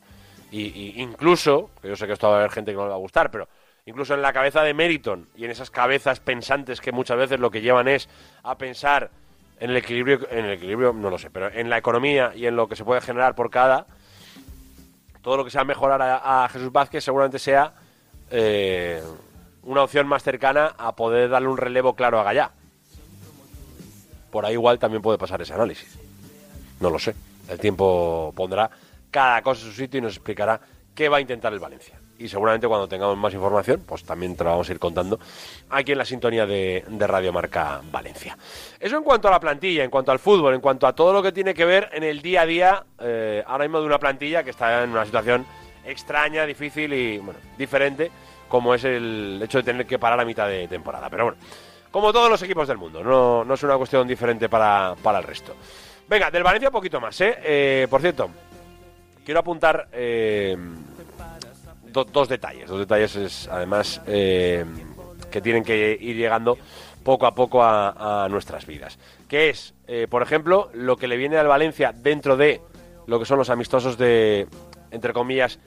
[0.51, 2.95] Y, y incluso, yo sé que esto va a haber gente que no le va
[2.95, 3.47] a gustar, pero
[3.85, 7.51] incluso en la cabeza de Meriton y en esas cabezas pensantes que muchas veces lo
[7.51, 8.07] que llevan es
[8.43, 9.11] a pensar
[9.59, 12.55] en el equilibrio, en el equilibrio no lo sé, pero en la economía y en
[12.55, 13.85] lo que se puede generar por cada,
[15.21, 17.73] todo lo que sea mejorar a, Jesús Vázquez seguramente sea
[18.29, 19.01] eh,
[19.63, 22.51] una opción más cercana a poder darle un relevo claro a Gallá.
[24.31, 25.97] Por ahí igual también puede pasar ese análisis.
[26.79, 27.15] No lo sé.
[27.47, 28.69] El tiempo pondrá
[29.11, 30.59] cada cosa en su sitio y nos explicará
[30.95, 34.43] qué va a intentar el Valencia y seguramente cuando tengamos más información, pues también te
[34.43, 35.19] lo vamos a ir contando
[35.69, 38.37] aquí en la sintonía de, de Radio Marca Valencia.
[38.79, 41.23] Eso en cuanto a la plantilla, en cuanto al fútbol, en cuanto a todo lo
[41.23, 44.43] que tiene que ver en el día a día, eh, ahora mismo de una plantilla
[44.43, 45.45] que está en una situación
[45.85, 48.11] extraña, difícil y bueno, diferente,
[48.47, 51.09] como es el hecho de tener que parar a mitad de temporada.
[51.09, 51.37] Pero bueno,
[51.91, 55.23] como todos los equipos del mundo, no, no es una cuestión diferente para, para el
[55.23, 55.55] resto.
[56.07, 57.37] Venga, del Valencia poquito más, ¿eh?
[57.43, 58.29] eh por cierto,
[59.25, 60.57] quiero apuntar eh,
[61.93, 62.67] do, dos detalles.
[62.67, 64.65] Dos detalles, es, además, eh,
[65.31, 66.57] que tienen que ir llegando
[67.03, 68.97] poco a poco a, nuestras vidas.
[69.27, 72.61] Que es, eh, por ejemplo, lo que le viene al Valencia dentro de
[73.07, 74.47] lo que son los amistosos de,
[74.91, 75.59] entre comillas,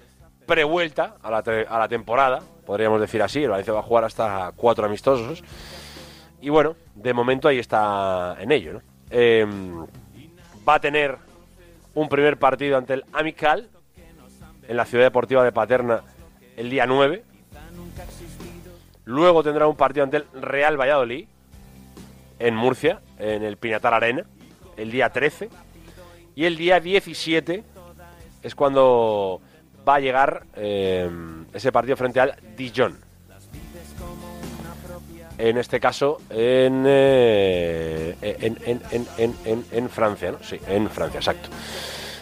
[0.46, 3.42] prevuelta a la, a la temporada, podríamos decir así.
[3.42, 5.42] El Valencia va a jugar hasta cuatro amistosos.
[6.40, 8.74] Y bueno, de momento ahí está en ello.
[8.74, 8.82] ¿no?
[9.10, 9.46] Eh,
[10.66, 11.16] va a tener
[11.94, 13.68] un primer partido ante el Amical
[14.68, 16.02] en la ciudad deportiva de Paterna
[16.56, 17.22] el día 9.
[19.04, 21.28] Luego tendrá un partido ante el Real Valladolid
[22.38, 24.24] en Murcia, en el Pinatar Arena,
[24.76, 25.48] el día 13.
[26.34, 27.62] Y el día 17
[28.42, 29.40] es cuando
[29.88, 31.08] va a llegar eh,
[31.52, 32.98] ese partido frente al Dijon.
[35.38, 40.38] En este caso, en, eh, en, en, en, en Francia, ¿no?
[40.42, 41.50] Sí, en Francia, exacto.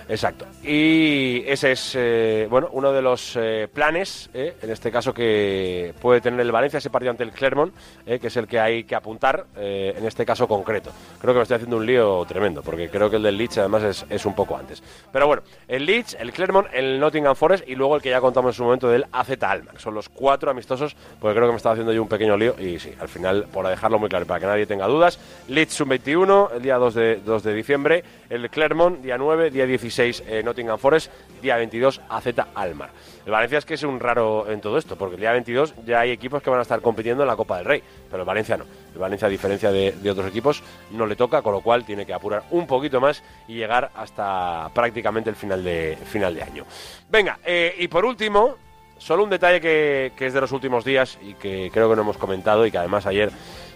[0.08, 0.46] Exacto.
[0.62, 5.94] Y ese es, eh, bueno, uno de los eh, planes, eh, en este caso, que
[6.00, 7.72] puede tener el Valencia, ese partido ante el Clermont,
[8.04, 10.90] que es el que hay que apuntar, en este caso concreto.
[11.20, 13.82] Creo que me estoy haciendo un lío tremendo, porque creo que el del Leeds además
[13.82, 14.82] es, es un poco antes.
[15.12, 18.54] Pero bueno, el Leeds, el Clermont, el Nottingham Forest y luego el que ya contamos
[18.54, 19.80] en su momento del AZ Almar.
[19.80, 22.78] Son los cuatro amistosos, porque creo que me estaba haciendo yo un pequeño lío y
[22.78, 26.62] sí, al final, por dejarlo muy claro, para que nadie tenga dudas, Leeds sub-21, el
[26.62, 31.10] día 2 de, 2 de diciembre, el Clermont, día 9, día 16 eh, Nottingham Forest,
[31.42, 32.90] día 22 AZ Almar.
[33.24, 36.00] El Valencia es que es un raro en todo esto, porque el día 22 ya
[36.00, 38.56] hay equipos que van a estar compitiendo en la Copa del Rey, pero el Valencia
[38.56, 38.64] no.
[38.92, 42.12] El Valencia, a diferencia de, otros equipos, no le toca, con lo cual tiene que
[42.12, 46.64] apurar un poquito más y llegar hasta prácticamente el final de, final de año.
[47.08, 48.56] Venga, eh, y por último,
[48.98, 52.18] solo un detalle que es de los últimos días y que creo que no hemos
[52.18, 53.30] comentado y que además ayer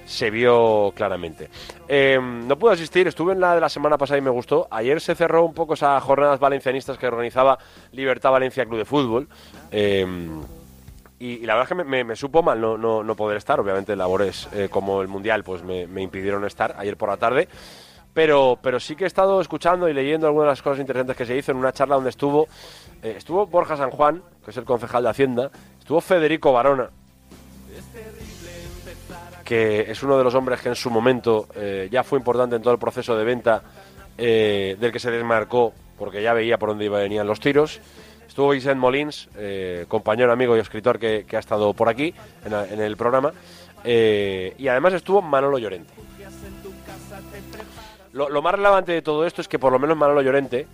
[0.08, 1.50] se vio claramente.
[1.86, 4.66] Eh, no pude asistir, estuve en la de la semana pasada y me gustó.
[4.70, 7.58] Ayer se cerró un poco esas jornadas valencianistas que organizaba
[7.92, 9.28] Libertad Valencia Club de Fútbol.
[9.70, 10.06] Eh,
[11.18, 13.60] y, la verdad es que me supo mal no, no, no, poder estar.
[13.60, 17.48] Obviamente labores eh, como el Mundial pues me, me, impidieron estar ayer por la tarde.
[18.14, 21.26] Pero, pero sí que he estado escuchando y leyendo algunas de las cosas interesantes que
[21.26, 22.48] se hizo en una charla donde estuvo,
[23.02, 26.90] eh, estuvo Borja San Juan, que es el concejal de Hacienda, estuvo Federico Barona,
[29.48, 32.60] que es uno de los hombres que en su momento eh, ya fue importante en
[32.60, 33.62] todo el proceso de venta
[34.18, 37.80] eh, del que se desmarcó porque ya veía por dónde venían los tiros.
[38.28, 42.12] Estuvo Vicent Molins, eh, compañero, amigo y escritor que, ha estado por aquí
[42.44, 43.32] en, el programa.
[43.86, 45.94] y además estuvo Manolo Llorente.
[48.12, 50.66] Lo, más relevante de todo esto es que por lo menos Manolo Llorente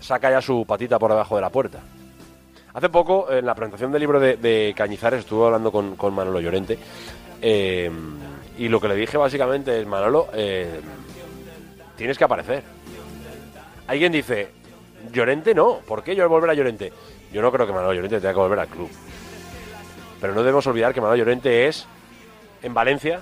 [0.00, 1.78] saca ya su patita por debajo de la puerta.
[2.74, 6.76] Hace poco, en la presentación del libro de, Cañizares, estuve hablando con Manolo Llorente.
[7.42, 7.90] Eh,
[8.58, 10.80] y lo que le dije básicamente es: Manolo, eh,
[11.96, 12.62] tienes que aparecer.
[13.86, 14.50] Alguien dice:
[15.12, 16.92] Llorente no, ¿por qué yo volver a Llorente?
[17.32, 18.90] Yo no creo que Manolo Llorente tenga que volver al club.
[20.20, 21.86] Pero no debemos olvidar que Manolo Llorente es,
[22.62, 23.20] en Valencia,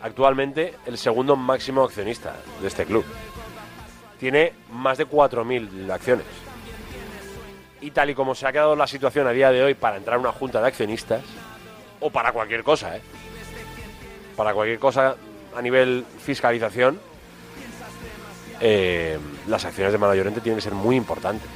[0.00, 3.04] actualmente el segundo máximo accionista de este club.
[4.18, 6.26] Tiene más de 4.000 acciones.
[7.80, 10.16] Y tal y como se ha quedado la situación a día de hoy para entrar
[10.16, 11.22] a una junta de accionistas,
[12.00, 13.00] o para cualquier cosa, ¿eh?
[14.36, 15.16] Para cualquier cosa
[15.56, 17.00] a nivel fiscalización,
[18.60, 21.48] eh, las acciones de Manolo Llorente tienen que ser muy importantes.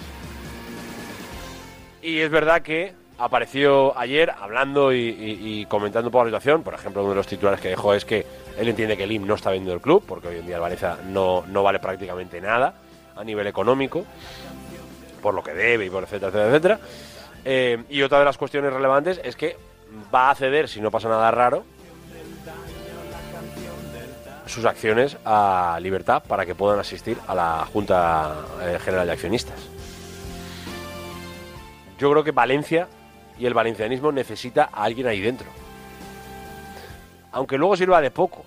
[2.01, 6.63] Y es verdad que apareció ayer hablando y, comentando un poco la situación.
[6.63, 8.27] Por ejemplo, uno de los titulares que dejó es que
[8.59, 11.13] él entiende que el IM no está vendiendo el club, porque hoy en día el
[11.13, 12.75] no, no vale prácticamente nada
[13.17, 14.05] a nivel económico,
[15.21, 16.81] por lo que debe y por etcétera, etcétera, etcétera.
[17.45, 19.57] Eh, y otra de las cuestiones relevantes es que
[20.15, 21.65] va a ceder, si no pasa nada raro,
[24.47, 29.59] sus acciones a Libertad para que puedan asistir a la Junta eh, General de Accionistas.
[31.99, 32.89] Yo creo que Valencia
[33.39, 35.47] y el valencianismo necesita a alguien ahí dentro.
[37.33, 38.45] Aunque luego sirva de poco.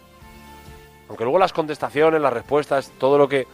[1.07, 3.47] Aunque luego las contestaciones, las respuestas, todo lo que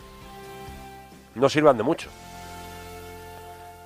[1.36, 2.10] no sirvan de mucho.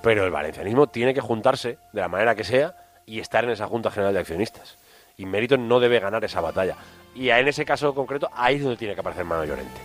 [0.02, 3.68] Pero el valencianismo tiene que juntarse de la manera que sea y estar en esa
[3.68, 4.76] Junta General de Accionistas.
[5.16, 6.76] Y Mérito no debe ganar esa batalla.
[7.14, 9.80] Y en ese caso concreto, ahí es donde tiene que aparecer Mano Llorente.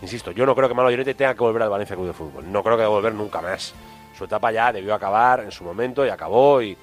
[0.00, 2.50] Insisto, yo no creo que Mano Llorente tenga que volver al Valencia Club de Fútbol.
[2.50, 3.74] No creo que volver nunca más.
[4.16, 6.62] Su etapa ya debió acabar en su momento y acabó.
[6.62, 6.76] Y,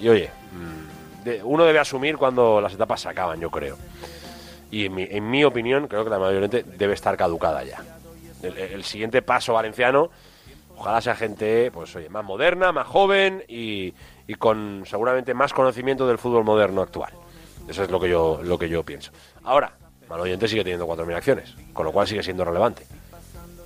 [0.00, 3.76] y oye, mm, uno debe asumir cuando las etapas se acaban, yo creo.
[4.70, 7.82] Y en mi, en mi opinión, creo que la Mano Llorente debe estar caducada ya.
[8.42, 10.10] El, el siguiente paso valenciano,
[10.76, 13.94] ojalá sea gente pues oye, más moderna, más joven y,
[14.26, 17.12] y con seguramente más conocimiento del fútbol moderno actual.
[17.68, 19.10] Eso es lo que yo, lo que yo pienso.
[19.44, 19.72] Ahora,
[20.08, 22.86] Mano Llorente sigue teniendo 4.000 acciones, con lo cual sigue siendo relevante.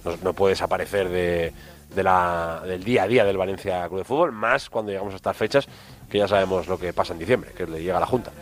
[0.04, 1.52] No, no puede desaparecer de,
[1.94, 5.16] de la, del día a día del Valencia Club de Fútbol, más cuando llegamos a
[5.16, 5.68] estas fechas,
[6.08, 8.32] que ya sabemos lo que pasa en diciembre, que le llega a la Junta.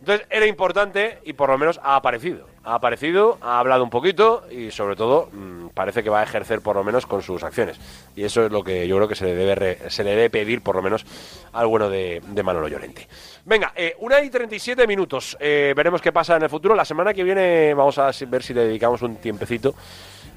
[0.00, 2.46] Entonces era importante y por lo menos ha aparecido.
[2.64, 6.62] Ha aparecido, ha hablado un poquito y sobre todo mm, parece que va a ejercer
[6.62, 7.76] por lo menos con sus acciones.
[8.16, 10.30] Y eso es lo que yo creo que se le debe, re- se le debe
[10.30, 11.04] pedir por lo menos
[11.52, 13.06] al bueno de, de Manolo Llorente.
[13.44, 15.36] Venga, eh, una y 37 minutos.
[15.38, 16.74] Eh, veremos qué pasa en el futuro.
[16.74, 19.74] La semana que viene vamos a ver si le dedicamos un tiempecito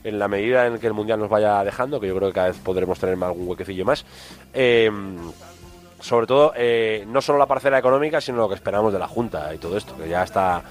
[0.04, 2.48] en la medida en que el Mundial nos vaya dejando, que yo creo que cada
[2.50, 4.06] vez podremos tener algún huequecillo más.
[4.54, 4.92] Eh,
[6.02, 9.54] sobre todo, eh, no solo la parcela económica, sino lo que esperamos de la Junta
[9.54, 10.62] y todo esto, que ya está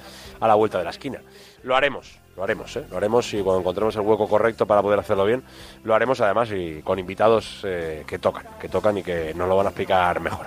[0.40, 1.20] a la vuelta de la esquina.
[1.62, 2.84] Lo haremos, lo haremos, ¿eh?
[2.88, 5.42] lo haremos y cuando encontremos el hueco correcto para poder hacerlo bien,
[5.82, 9.56] lo haremos además y con invitados eh, que tocan, que tocan y que nos lo
[9.56, 10.46] van a explicar mejor.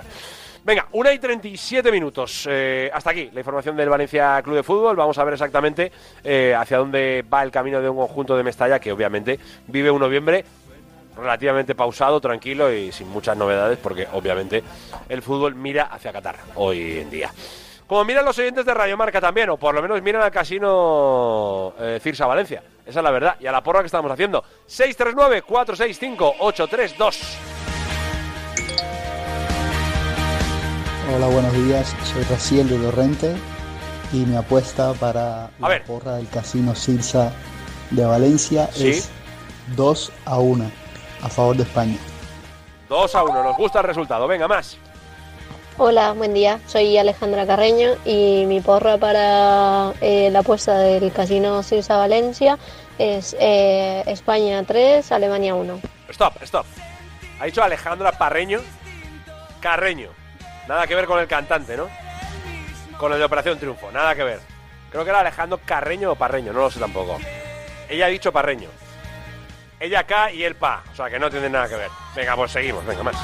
[0.64, 2.48] Venga, una y 37 minutos.
[2.48, 4.96] Eh, hasta aquí la información del Valencia Club de Fútbol.
[4.96, 5.92] Vamos a ver exactamente
[6.24, 10.00] eh, hacia dónde va el camino de un conjunto de Mestalla que obviamente vive un
[10.00, 10.46] noviembre
[11.14, 14.62] relativamente pausado, tranquilo y sin muchas novedades porque obviamente
[15.10, 17.30] el fútbol mira hacia Qatar hoy en día.
[17.92, 21.74] Como miran los oyentes de Radio Marca también, o por lo menos miran al casino
[21.78, 22.62] eh, Cirsa Valencia.
[22.86, 23.36] Esa es la verdad.
[23.38, 24.42] Y a la porra que estamos haciendo.
[24.66, 27.18] 639-465-832.
[31.14, 31.94] Hola, buenos días.
[32.04, 33.36] Soy Raciel de Torrente
[34.10, 35.84] y mi apuesta para la ver.
[35.84, 37.30] porra del Casino Cirsa
[37.90, 38.88] de Valencia Sí.
[38.88, 39.10] es
[39.76, 40.64] 2 a 1
[41.22, 41.98] a favor de España.
[42.88, 43.44] 2 a 1.
[43.44, 44.26] Nos gusta el resultado.
[44.26, 44.78] Venga, más.
[45.78, 46.60] Hola, buen día.
[46.66, 52.58] Soy Alejandra Carreño y mi porra para eh, la apuesta del Casino Cirsa Valencia
[52.98, 55.80] es eh, España 3, Alemania 1.
[56.10, 56.66] Stop, stop.
[57.40, 58.60] Ha dicho Alejandra Parreño.
[59.60, 60.10] Carreño.
[60.68, 61.88] Nada que ver con el cantante, ¿no?
[62.98, 63.90] Con el de Operación Triunfo.
[63.90, 64.40] Nada que ver.
[64.90, 66.52] Creo que era Alejandro Carreño o Parreño.
[66.52, 67.18] No lo sé tampoco.
[67.88, 68.68] Ella ha dicho Parreño.
[69.80, 70.84] Ella acá y él pa.
[70.92, 71.90] O sea que no tiene nada que ver.
[72.14, 72.84] Venga, pues seguimos.
[72.84, 73.16] Venga, más.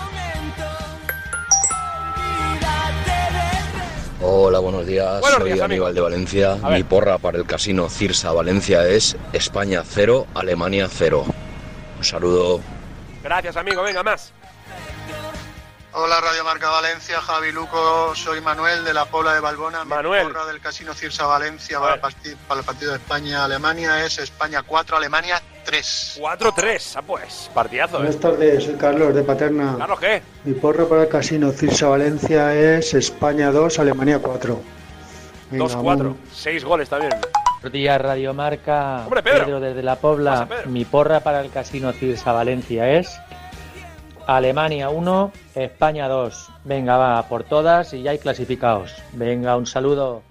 [4.21, 5.21] Hola, buenos días.
[5.21, 6.57] Buenos Soy días, Aníbal de Valencia.
[6.57, 11.25] Mi porra para el casino Cirsa Valencia es España 0, Alemania 0.
[11.99, 12.61] Un saludo.
[13.23, 13.83] Gracias, amigo.
[13.83, 14.33] Venga, más.
[16.01, 19.83] Hola Radio Marca Valencia, Javi Luco, soy Manuel de la Pobla de Balbona.
[19.85, 20.29] Mi Manuel.
[20.29, 22.01] porra del Casino Cirsa Valencia para el,
[22.47, 26.21] para el partido de España-Alemania es España 4, Alemania 3.
[26.23, 26.93] 4-3.
[26.97, 27.51] Ah, pues.
[27.53, 27.99] Partidazo, ¿eh?
[27.99, 29.75] Buenas tardes, soy Carlos de Paterna.
[29.77, 30.23] Carlos, ¿qué?
[30.45, 34.61] Mi porra para el casino Cirsa Valencia es España 2, Alemania 4.
[35.51, 36.01] Venga, 2-4.
[36.13, 37.13] un- 6 goles también.
[37.61, 39.01] Buenos días, Radio Marca.
[39.05, 39.59] Hombre, Pedro.
[39.59, 40.31] desde La Pobla.
[40.33, 40.71] Pasa, Pedro.
[40.71, 43.19] Mi porra para el Casino Cirsa Valencia es
[44.29, 46.51] Alemania 1, España 2.
[46.65, 48.95] Venga, va, por todas y ya hay clasificados.
[49.15, 50.23] Venga, un saludo.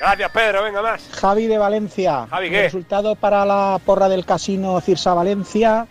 [0.00, 0.62] Gracias, Pedro.
[0.62, 1.02] Venga más.
[1.12, 2.26] Javi de Valencia.
[2.30, 2.62] Javi, El ¿qué?
[2.62, 5.86] resultado para la porra del casino Cirsa Valencia,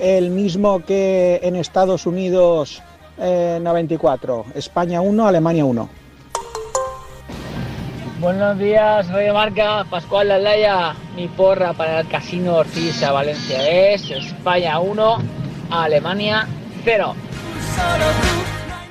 [0.00, 2.82] el mismo que en Estados Unidos
[3.18, 4.46] eh, 94.
[4.56, 5.88] España 1, Alemania 1.
[8.18, 10.94] Buenos días, Radio Marca, Pascual Lalaya.
[11.14, 15.18] Mi porra para el Casino Ortiza Valencia es España 1,
[15.70, 16.46] Alemania
[16.84, 17.14] 0.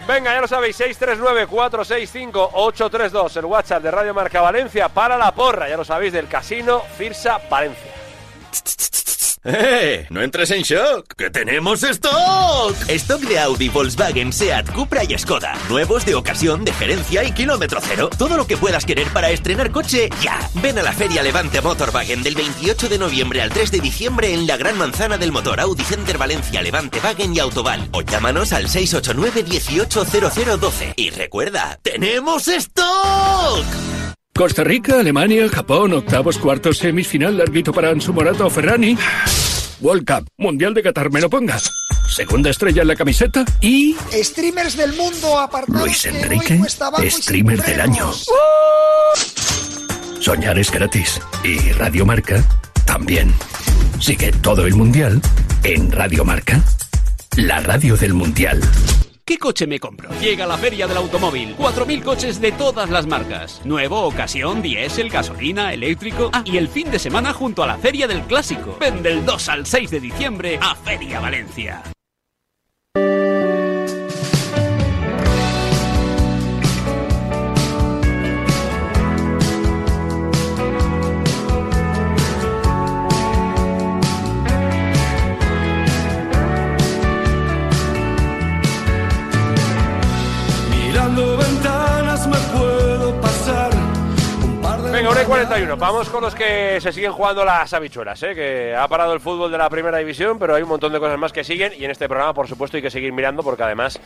[0.08, 5.78] Venga, ya lo sabéis, 639-465-832, el WhatsApp de Radio Marca Valencia para la porra, ya
[5.78, 7.92] lo sabéis, del Casino Firsa Valencia.
[9.48, 10.08] ¡Eh!
[10.10, 12.76] No entres en shock, que tenemos stock.
[12.88, 15.54] Stock de Audi, Volkswagen, Seat, Cupra y Skoda.
[15.70, 18.10] Nuevos de ocasión, de gerencia y kilómetro cero.
[18.18, 20.50] Todo lo que puedas querer para estrenar coche, ya.
[20.56, 24.48] Ven a la Feria Levante Motorwagen del 28 de noviembre al 3 de diciembre en
[24.48, 27.88] la Gran Manzana del Motor Audi Center Valencia, Levante Wagen y Autoval.
[27.92, 30.94] O llámanos al 689 180012.
[30.96, 33.66] Y recuerda, ¡tenemos stock!
[34.38, 38.98] Costa Rica, Alemania, Japón, octavos, cuartos, semis, final, larguito para Ansu Morata o Ferrani.
[39.80, 41.58] World Cup, Mundial de Qatar, me lo ponga.
[42.10, 46.60] Segunda estrella en la camiseta y Streamers del mundo apartados Luis que Enrique,
[47.10, 48.12] streamer del año.
[50.20, 51.22] Soñar es gratis.
[51.46, 52.44] Y Radio Marca
[52.86, 53.34] también.
[54.02, 55.22] Sigue todo el Mundial
[55.64, 56.62] en Radio Marca,
[57.38, 58.60] la radio del Mundial.
[59.28, 60.08] ¿Qué coche me compro?
[60.22, 61.58] Llega la Feria del Automóvil.
[61.58, 63.60] 4.000 coches de todas las marcas.
[63.66, 66.30] Nuevo, ocasión, diésel, gasolina, eléctrico.
[66.32, 68.78] Ah, y el fin de semana junto a la Feria del Clásico.
[68.80, 71.82] Ven del 2 al 6 de diciembre a Feria Valencia.
[95.26, 95.80] 9.41.
[95.80, 98.36] Vamos con los que se siguen jugando las habichuelas, ¿eh?
[98.36, 101.18] que ha parado el fútbol de la primera división, pero hay un montón de cosas
[101.18, 104.00] más que siguen y en este programa, por supuesto, hay que seguir mirando porque además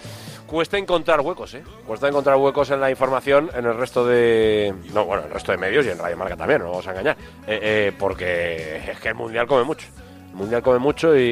[0.47, 1.63] cuesta encontrar huecos, ¿eh?
[1.85, 4.73] Cuesta encontrar huecos en la información en el resto de...
[4.93, 6.91] No, bueno, en el resto de medios y en Radio Marca también, no vamos a
[6.91, 9.87] engañar, eh, eh, porque es que el Mundial come mucho.
[10.39, 11.29] Mundial come mucho y,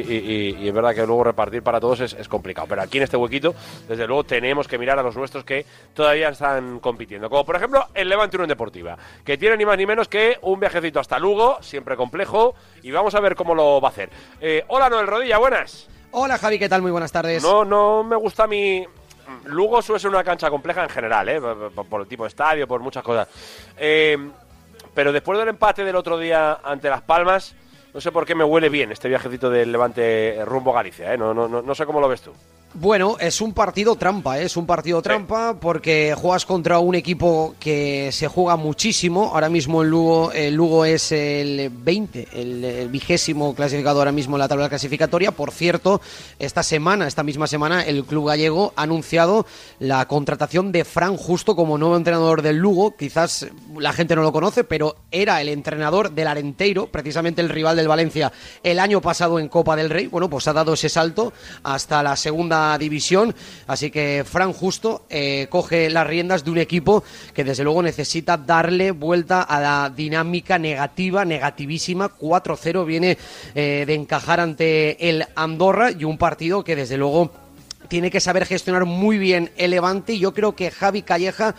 [0.58, 2.66] y- y es verdad que luego repartir para todos es, es complicado.
[2.68, 3.54] Pero aquí en este huequito,
[3.88, 7.30] desde luego, tenemos que mirar a los nuestros que todavía están compitiendo.
[7.30, 10.60] Como por ejemplo el Levante Unión Deportiva, que tiene ni más ni menos que un
[10.60, 14.10] viajecito hasta Lugo, siempre complejo, y vamos a ver cómo lo va a hacer.
[14.40, 15.88] Eh, hola Noel Rodilla, buenas.
[16.10, 16.82] Hola Javi, ¿qué tal?
[16.82, 17.42] Muy buenas tardes.
[17.42, 18.84] No, no me gusta a mí.
[19.44, 21.40] Lugo suele ser una cancha compleja en general, ¿eh?
[21.40, 23.28] por, por- por el tipo de estadio, por muchas cosas.
[23.76, 24.16] Eh,
[24.94, 27.54] pero después del empate del otro día ante Las Palmas,
[27.94, 31.14] no sé por qué me huele bien este viajecito del Levante rumbo a Galicia.
[31.14, 31.18] ¿eh?
[31.18, 32.32] No, no, no, no sé cómo lo ves tú.
[32.74, 34.44] Bueno, es un partido trampa, ¿eh?
[34.44, 39.30] es un partido trampa porque juegas contra un equipo que se juega muchísimo.
[39.32, 44.36] Ahora mismo el Lugo, el Lugo es el 20, el, el vigésimo clasificado ahora mismo
[44.36, 45.32] en la tabla clasificatoria.
[45.32, 46.02] Por cierto,
[46.38, 49.46] esta semana, esta misma semana, el club gallego ha anunciado
[49.78, 52.94] la contratación de Fran Justo como nuevo entrenador del Lugo.
[52.96, 53.46] Quizás
[53.78, 57.88] la gente no lo conoce, pero era el entrenador del Arenteiro, precisamente el rival del
[57.88, 58.30] Valencia,
[58.62, 60.06] el año pasado en Copa del Rey.
[60.06, 63.34] Bueno, pues ha dado ese salto hasta la segunda división.
[63.66, 67.04] Así que Fran Justo eh, coge las riendas de un equipo
[67.34, 72.10] que desde luego necesita darle vuelta a la dinámica negativa, negativísima.
[72.16, 73.18] 4-0 viene
[73.54, 77.30] eh, de encajar ante el Andorra y un partido que desde luego
[77.88, 81.54] tiene que saber gestionar muy bien el Levante yo creo que Javi Calleja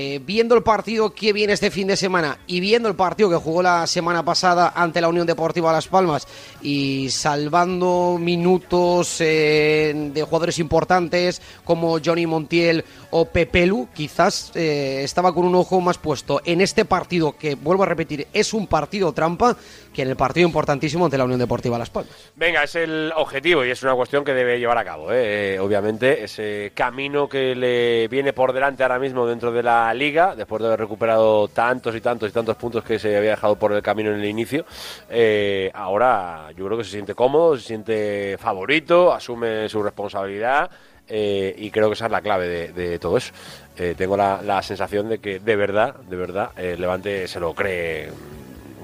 [0.00, 3.34] eh, viendo el partido que viene este fin de semana y viendo el partido que
[3.34, 6.28] jugó la semana pasada ante la Unión Deportiva Las Palmas
[6.62, 15.34] y salvando minutos eh, de jugadores importantes como Johnny Montiel o Pepelu, quizás eh, estaba
[15.34, 19.12] con un ojo más puesto en este partido que, vuelvo a repetir, es un partido
[19.12, 19.56] trampa
[19.98, 22.30] que en el partido importantísimo ante la Unión Deportiva Las Palmas.
[22.36, 25.10] Venga, es el objetivo y es una cuestión que debe llevar a cabo.
[25.10, 25.54] ¿eh?
[25.54, 30.36] Eh, obviamente, ese camino que le viene por delante ahora mismo dentro de la liga,
[30.36, 33.72] después de haber recuperado tantos y tantos y tantos puntos que se había dejado por
[33.72, 34.64] el camino en el inicio,
[35.10, 40.70] eh, ahora yo creo que se siente cómodo, se siente favorito, asume su responsabilidad.
[41.08, 43.32] eh, y creo que esa es la clave de, todo eso.
[43.96, 48.10] Tengo la, la sensación de que de verdad, de verdad, el Levante se lo cree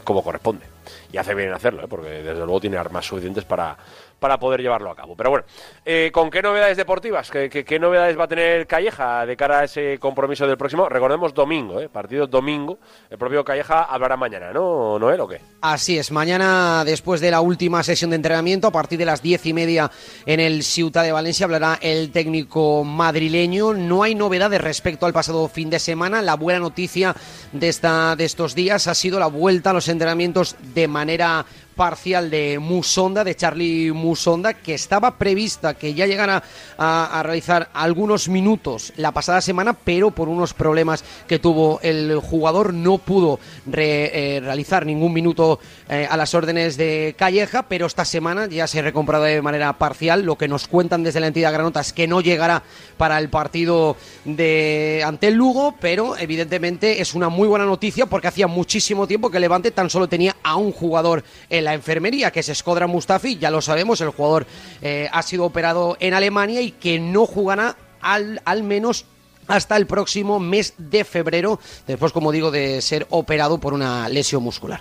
[0.02, 0.73] como corresponde.
[1.12, 1.88] Y hace bien en hacerlo, ¿eh?
[1.88, 3.76] porque desde luego tiene armas suficientes para,
[4.24, 5.14] para poder llevarlo a cabo.
[5.14, 5.44] Pero bueno,
[5.84, 7.30] eh, ¿con qué novedades deportivas?
[7.30, 10.88] ¿Qué, novedades va a tener Calleja de cara a ese compromiso del próximo?
[10.88, 11.90] Recordemos domingo, ¿eh?
[11.90, 12.78] partido domingo.
[13.10, 15.42] El propio Calleja hablará mañana, ¿no, Noel, o qué?
[15.60, 19.44] Así es, mañana después de la última sesión de entrenamiento, a partir de las diez
[19.44, 19.90] y media
[20.24, 23.74] en el Ciutat de Valencia, hablará el técnico madrileño.
[23.74, 26.22] No hay novedades respecto al pasado fin de semana.
[26.22, 27.14] La buena noticia
[27.52, 31.44] de, esta, de estos días ha sido la vuelta a los entrenamientos de manera
[31.74, 36.42] parcial de Musonda, de Charlie Musonda, que estaba prevista que ya llegara
[36.78, 42.72] a, realizar algunos minutos la pasada semana, pero por unos problemas que tuvo el jugador
[42.72, 43.38] no pudo
[43.72, 45.58] eh, realizar ningún minuto
[45.88, 49.72] eh, a las órdenes de Calleja, pero esta semana ya se ha recomprado de manera
[49.74, 50.22] parcial.
[50.22, 52.62] Lo que nos cuentan desde la entidad granota es que no llegará
[52.96, 58.28] para el partido de ante el Lugo, pero evidentemente es una muy buena noticia porque
[58.28, 61.24] hacía muchísimo tiempo que Levante tan solo tenía a un jugador
[61.64, 64.46] la enfermería, que es Skodran Mustafi, ya lo sabemos, el jugador
[64.82, 69.06] eh, ha sido operado en Alemania y que no jugará al, al menos
[69.48, 74.42] hasta el próximo mes de febrero, después, como digo, de ser operado por una lesión
[74.42, 74.80] muscular.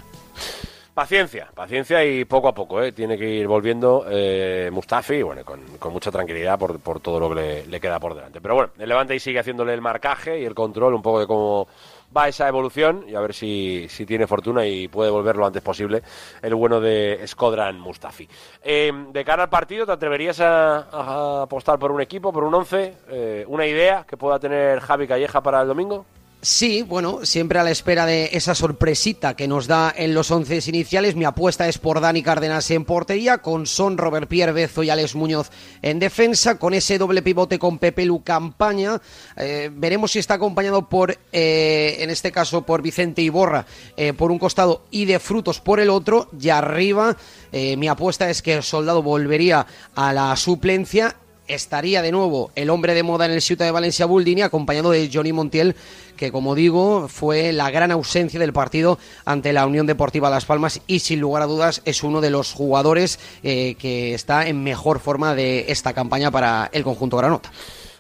[0.94, 2.92] Paciencia, paciencia y poco a poco, ¿eh?
[2.92, 7.30] tiene que ir volviendo eh, Mustafi, bueno, con, con, mucha tranquilidad por, por todo lo
[7.34, 8.40] que le, queda por delante.
[8.40, 11.68] Pero bueno, el Levante sigue haciéndole el marcaje y el control un poco de cómo
[12.16, 15.62] va esa evolución y a ver si, si tiene fortuna y puede volver lo antes
[15.62, 16.02] posible
[16.42, 18.28] el bueno de Skodran Mustafi.
[18.64, 22.94] Eh, de cara al partido, ¿te atreverías a, apostar por un equipo, por un once,
[23.10, 26.06] eh, una idea que pueda tener Javi Calleja para el domingo?
[26.46, 30.60] Sí, bueno, siempre a la espera de esa sorpresita que nos da en los once
[30.68, 31.16] iniciales.
[31.16, 35.16] Mi apuesta es por Dani Cárdenas en portería, con Son, Robert Pierre Bezo y Alex
[35.16, 39.02] Muñoz en defensa, con ese doble pivote con Pepe Lu Campaña.
[39.38, 43.66] Eh, veremos si está acompañado por, eh, en este caso, por Vicente Iborra
[43.96, 46.30] eh, por un costado y de Frutos por el otro.
[46.38, 47.16] Y arriba,
[47.54, 49.66] mi apuesta es que el soldado volvería
[49.96, 51.16] a la suplencia
[51.48, 55.10] estaría de nuevo el hombre de moda en el Ciutat de Valencia Buldini, acompañado de
[55.12, 55.76] Johnny Montiel,
[56.18, 60.82] que como digo fue la gran ausencia del partido ante la Unión Deportiva Las Palmas
[60.88, 65.00] y sin lugar a dudas es uno de los jugadores eh, que está en mejor
[65.00, 67.52] forma de esta campaña para el conjunto granota.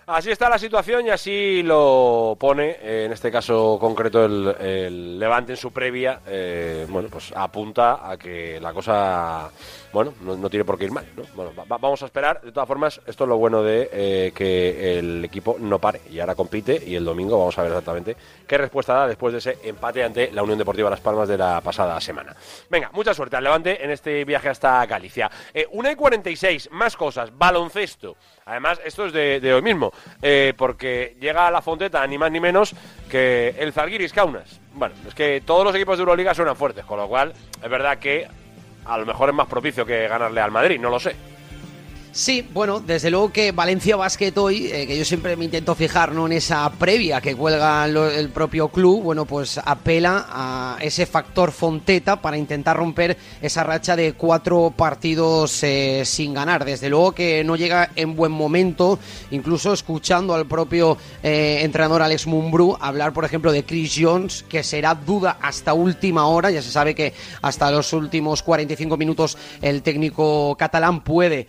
[0.05, 5.19] Así está la situación y así lo pone, eh, en este caso concreto, el, el,
[5.19, 6.19] Levante en su previa.
[6.27, 9.49] Eh, bueno, pues apunta a que la cosa,
[9.93, 11.05] bueno, no, tiene por qué ir mal.
[11.15, 11.23] ¿no?
[11.35, 12.41] Bueno, va, vamos a esperar.
[12.41, 16.19] De todas formas, esto es lo bueno de eh, que el equipo no pare y
[16.19, 16.81] ahora compite.
[16.83, 18.17] Y el domingo vamos a ver exactamente
[18.47, 21.61] qué respuesta da después de ese empate ante la Unión Deportiva Las Palmas de la
[21.61, 22.35] pasada semana.
[22.69, 25.29] Venga, mucha suerte al Levante en este viaje hasta Galicia.
[25.53, 27.29] Eh, una y 46, más cosas.
[27.37, 28.17] Baloncesto.
[28.45, 32.39] Además, esto es de, hoy mismo, eh, porque llega a la Fonteta ni más ni
[32.39, 32.75] menos
[33.09, 34.59] que el Zalgiris Kaunas.
[34.73, 37.31] Bueno, es que todos los equipos de Euroliga suenan fuertes, con lo cual
[37.61, 38.27] es verdad que
[38.85, 41.15] a lo mejor es más propicio que ganarle al Madrid, no lo sé.
[42.15, 46.11] Sí, bueno, desde luego que Valencia Basket hoy, eh, que yo siempre me intento fijar
[46.11, 46.27] ¿no?
[46.27, 52.21] en esa previa que cuelga el propio club, bueno, pues apela a ese factor Fonteta
[52.21, 56.65] para intentar romper esa racha de cuatro partidos eh, sin ganar.
[56.65, 58.99] Desde luego que no llega en buen momento,
[59.31, 64.61] incluso escuchando al propio eh, entrenador Alex Mumbrú hablar, por ejemplo, de Chris Jones, que
[64.61, 66.51] será duda hasta última hora.
[66.51, 67.11] Ya se sabe que
[67.41, 71.47] hasta los últimos 45 minutos el técnico catalán puede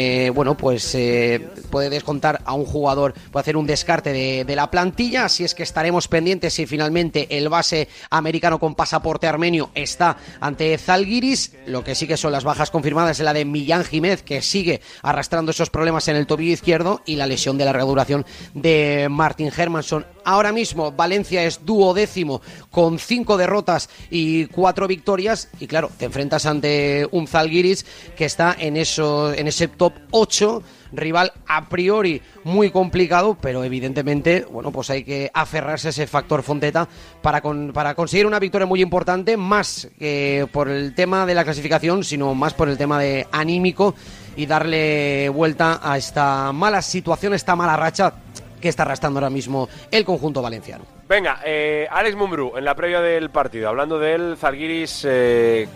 [0.00, 4.70] eh, bueno, pues eh, puede descontar a un jugador, puede hacer un descarte de, la
[4.70, 10.16] plantilla, así es que estaremos pendientes si finalmente el base americano con pasaporte armenio está
[10.40, 14.22] ante Zalgiris, lo que sí que son las bajas confirmadas es la de Millán Jiménez,
[14.22, 18.24] que sigue arrastrando esos problemas en el tobillo izquierdo, y la lesión de larga duración
[18.54, 20.06] de Martin Hermanson.
[20.24, 22.40] Ahora mismo Valencia es duodécimo
[22.70, 27.84] con cinco derrotas y cuatro victorias, y claro, te enfrentas ante un Zalgiris
[28.16, 30.62] que está en, eso, en ese top 8
[30.92, 36.42] rival a priori muy complicado, pero evidentemente, bueno, pues hay que aferrarse a ese factor
[36.42, 36.88] Fonteta
[37.22, 41.44] para, con, para conseguir una victoria muy importante, más que por el tema de la
[41.44, 43.94] clasificación, sino más por el tema de anímico
[44.36, 48.14] y darle vuelta a esta mala situación, esta mala racha
[48.60, 50.84] que está arrastrando ahora mismo el conjunto valenciano.
[51.08, 55.04] Venga, eh, Alex Mumbrú, en la previa del partido, hablando del Zalgiris...
[55.08, 55.68] Eh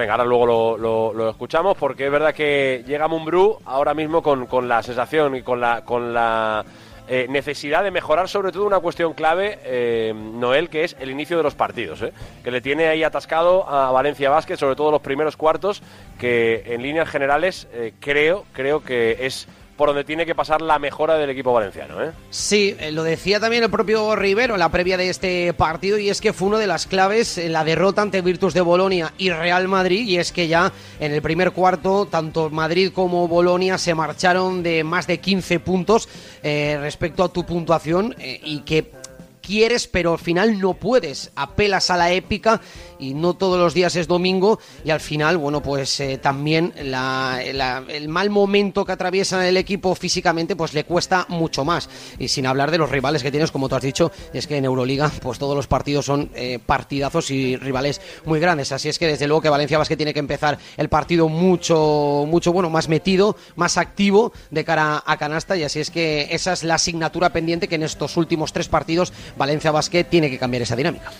[0.00, 4.82] Venga, ahora luego lo, escuchamos porque es verdad que llega Mumbrú ahora mismo con, la
[4.82, 6.64] sensación y con la, con la
[7.06, 11.36] eh, necesidad de mejorar sobre todo una cuestión clave, eh, Noel, que es el inicio
[11.36, 12.02] de los partidos,
[12.42, 15.82] que le tiene ahí atascado a Valencia Vázquez, sobre todo los primeros cuartos,
[16.18, 17.68] que en líneas generales
[18.00, 19.48] creo, creo que es
[19.80, 22.04] por donde tiene que pasar la mejora del equipo valenciano.
[22.04, 22.12] ¿eh?
[22.28, 26.10] Sí, eh, lo decía también el propio Rivero en la previa de este partido y
[26.10, 29.30] es que fue una de las claves en la derrota ante Virtus de Bolonia y
[29.30, 33.94] Real Madrid y es que ya en el primer cuarto tanto Madrid como Bolonia se
[33.94, 36.10] marcharon de más de 15 puntos
[36.42, 38.99] eh, respecto a tu puntuación eh, y que
[39.40, 41.30] quieres, pero al final no puedes.
[41.34, 42.60] Apelas a la épica
[42.98, 47.40] y no todos los días es domingo y al final, bueno, pues eh, también la-
[47.42, 51.88] el mal momento que atraviesa el equipo físicamente pues le cuesta mucho más.
[52.18, 54.64] Y sin hablar de los rivales que tienes, como tú has dicho, es que en
[54.64, 58.72] Euroliga pues todos los partidos son eh, partidazos y rivales muy grandes.
[58.72, 62.52] Así es que desde luego que Valencia Basket tiene que empezar el partido mucho, mucho,
[62.52, 66.64] bueno, más metido, más activo de cara a canasta y así es que esa es
[66.64, 70.76] la asignatura pendiente que en estos últimos tres partidos Valencia Basket tiene que cambiar esa
[70.76, 71.10] dinámica.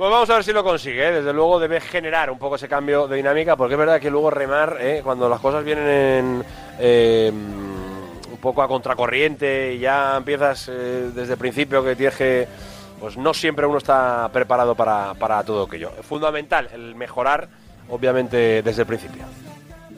[0.00, 1.08] Pues vamos a ver si lo consigue.
[1.08, 1.12] ¿eh?
[1.12, 4.30] Desde luego debe generar un poco ese cambio de dinámica, porque es verdad que luego
[4.30, 5.02] remar, ¿eh?
[5.04, 6.44] cuando las cosas vienen en,
[6.78, 12.48] eh, un poco a contracorriente y ya empiezas desde el principio que tienes.
[12.98, 15.90] Pues no siempre uno está preparado para, para todo aquello.
[16.00, 17.48] Es fundamental el mejorar,
[17.90, 19.24] obviamente, desde el principio.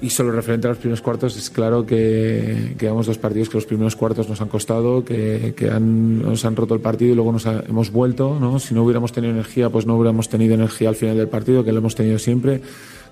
[0.02, 3.56] Y solo referente a los primeros cuartos, es claro que, que llevamos dos partidos que
[3.56, 7.30] los primeros cuartos nos han costado, que, que nos han roto el partido y luego
[7.30, 8.36] nos ha- hemos vuelto.
[8.40, 8.58] ¿no?
[8.58, 11.70] Si no hubiéramos tenido energía, pues no hubiéramos tenido energía al final del partido, que
[11.70, 12.60] lo hemos tenido siempre.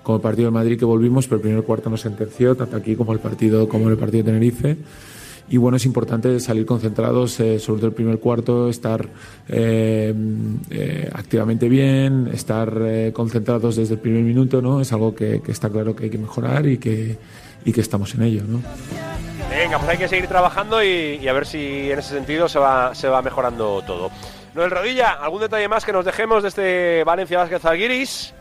[0.03, 2.95] Como el partido de Madrid que volvimos, pero el primer cuarto nos sentenció, tanto aquí
[2.97, 4.77] como el partido, como el partido de Tenerife.
[5.51, 9.05] Y bueno, es importante salir concentrados, eh, sobre todo el primer cuarto, estar
[9.49, 10.13] eh,
[10.69, 14.79] eh, activamente bien, estar eh, concentrados desde el primer minuto, ¿no?
[14.79, 17.17] Es algo que, que está claro que hay que mejorar y que,
[17.65, 18.61] y que estamos en ello, ¿no?
[19.49, 22.57] Venga, pues hay que seguir trabajando y, y a ver si en ese sentido se
[22.57, 24.09] va, se va mejorando todo.
[24.55, 28.33] Noel Rodilla, ¿algún detalle más que nos dejemos de este Valencia Vázquez Zalguiris?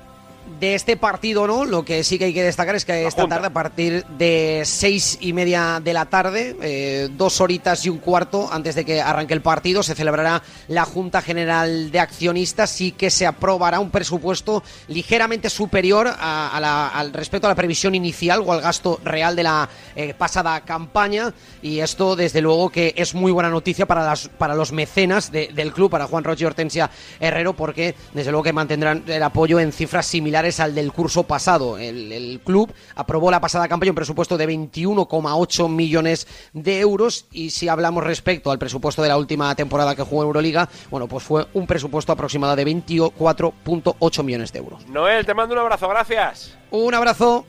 [0.58, 3.46] De este partido no, lo que sí que hay que destacar es que esta tarde
[3.46, 8.48] a partir de seis y media de la tarde, eh, dos horitas y un cuarto
[8.52, 12.80] antes de que arranque el partido, se celebrará la Junta General de Accionistas.
[12.80, 17.54] Y que se aprobará un presupuesto ligeramente superior a- a la- al respecto a la
[17.54, 21.32] previsión inicial o al gasto real de la eh, pasada campaña.
[21.62, 25.48] Y esto desde luego que es muy buena noticia para, las, para los mecenas de-
[25.54, 26.90] del club, para Juan Roche y Hortensia
[27.20, 31.76] Herrero, porque desde luego que mantendrán el apoyo en cifras similares al del curso pasado.
[31.76, 37.50] El, el club aprobó la pasada campaña un presupuesto de 21,8 millones de euros y
[37.50, 41.46] si hablamos respecto al presupuesto de la última temporada que jugó Euroliga, bueno, pues fue
[41.52, 44.86] un presupuesto aproximado de 24,8 millones de euros.
[44.88, 46.56] Noel, te mando un abrazo, gracias.
[46.70, 47.44] Un abrazo.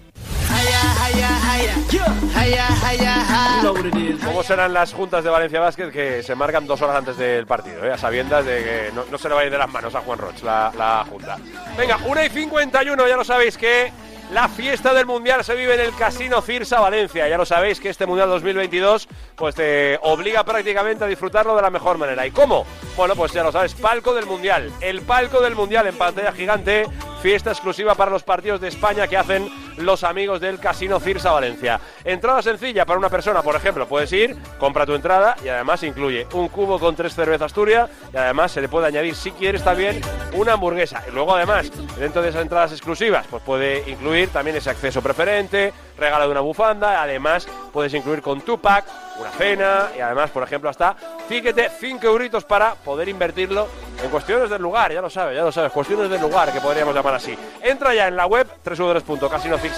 [4.26, 7.86] ¿Cómo serán las juntas de Valencia Basket que se marcan dos horas antes del partido?
[7.86, 7.92] eh?
[7.92, 10.18] A sabiendas de que no, se le va a ir de las manos a Juan
[10.20, 11.38] Roch la, la junta.
[11.78, 13.92] Venga, 1 y 51, ya lo sabéis que
[14.32, 17.28] la fiesta del Mundial se vive en el Casino Cirsa Valencia.
[17.28, 21.70] Ya lo sabéis que este Mundial 2022 pues te obliga prácticamente a disfrutarlo de la
[21.70, 22.26] mejor manera.
[22.26, 22.66] ¿Y cómo?
[22.96, 24.72] Bueno, pues ya lo sabes, palco del Mundial.
[24.80, 26.86] El palco del Mundial en pantalla gigante,
[27.22, 31.80] fiesta exclusiva para los partidos de España que hacen los amigos del Casino Cirsa Valencia.
[32.04, 36.28] Entrada sencilla para una persona, por ejemplo, puedes ir, compra tu entrada y además incluye
[36.34, 40.02] un cubo con tres cervezas Turia y además se le puede añadir, si quieres también,
[40.34, 41.04] una hamburguesa.
[41.08, 45.74] Y luego además, dentro de esas entradas exclusivas, pues puede incluir también ese acceso preferente,
[45.98, 48.86] regalo de una bufanda, además puedes incluir con tu pack
[49.20, 50.96] una cena y además, por ejemplo, hasta
[51.28, 53.68] fíjate 5 euritos para poder invertirlo
[54.04, 56.96] en cuestiones del lugar, ya lo sabes, ya lo sabes, cuestiones del lugar que podríamos
[56.96, 57.38] llamar así.
[57.62, 58.48] Entra ya en la web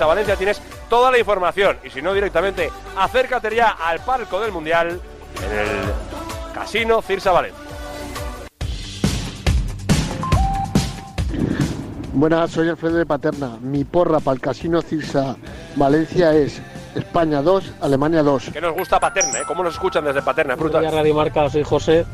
[0.05, 4.99] Valencia, tienes toda la información y si no directamente acércate ya al palco del Mundial
[5.45, 7.62] en el Casino Cirsa Valencia.
[12.13, 13.57] Buenas, soy Alfredo de Paterna.
[13.59, 15.35] Mi porra para el Casino Cirsa
[15.75, 16.61] Valencia es
[16.93, 18.51] España 2, Alemania 2.
[18.53, 19.43] Que nos gusta Paterna, ¿eh?
[19.47, 20.55] ¿Cómo nos escuchan desde Paterna?
[20.55, 20.91] Brutal.
[20.91, 22.05] Radio Marca, soy José.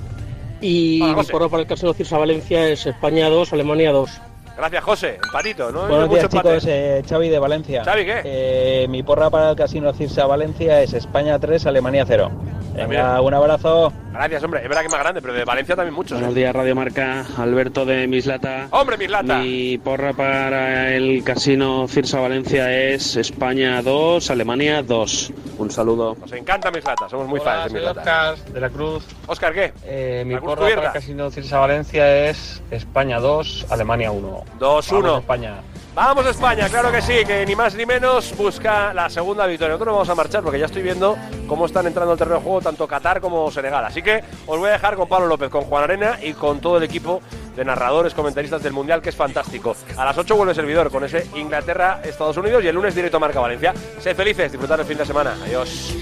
[0.61, 4.09] Y mi porra para el Casino Cirsa Valencia es España 2, Alemania 2.
[4.55, 5.19] Gracias, José.
[5.21, 5.87] Empatito, ¿no?
[5.87, 7.83] Buenos días chicos, eh, Xavi de Valencia.
[7.83, 8.21] Xavi, ¿qué?
[8.23, 12.31] Eh, mi porra para el Casino Cirsa Valencia es España 3, Alemania 0.
[12.73, 13.93] Venga, un abrazo.
[14.11, 14.61] Gracias, hombre.
[14.61, 16.17] Es verdad que es más grande, pero de Valencia también muchos.
[16.17, 16.39] Buenos ¿eh?
[16.39, 17.25] días, Radio Marca.
[17.37, 18.67] Alberto de Mislata.
[18.71, 19.39] ¡Hombre, Mislata!
[19.39, 25.33] Mi porra para el Casino Cirsa Valencia es España 2, Alemania 2.
[25.57, 26.15] Un saludo.
[26.19, 27.99] Nos encanta Mislata, somos muy fans de Mislata.
[28.33, 29.05] Oscar de la Cruz.
[29.27, 29.73] Oscar, ¿qué?
[29.83, 34.43] Eh, mi porra para el Casino Cirsa Valencia es España 2, Alemania 1.
[34.59, 35.01] 2-1.
[35.01, 35.55] Vamos, España.
[36.01, 39.73] Vamos a España, claro que sí, que ni más ni menos busca la segunda victoria.
[39.73, 42.41] Nosotros nos vamos a marchar porque ya estoy viendo cómo están entrando al terreno de
[42.41, 43.83] juego tanto Qatar como Senegal.
[43.83, 46.77] Así que os voy a dejar con Pablo López, con Juan Arena y con todo
[46.77, 47.21] el equipo
[47.53, 49.75] de narradores, comentaristas del Mundial, que es fantástico.
[49.97, 53.19] A las 8 vuelve el servidor con ese Inglaterra-Estados Unidos y el lunes directo a
[53.19, 53.73] Marca Valencia.
[53.99, 55.35] Sed felices, disfrutar el fin de semana.
[55.43, 55.93] Adiós.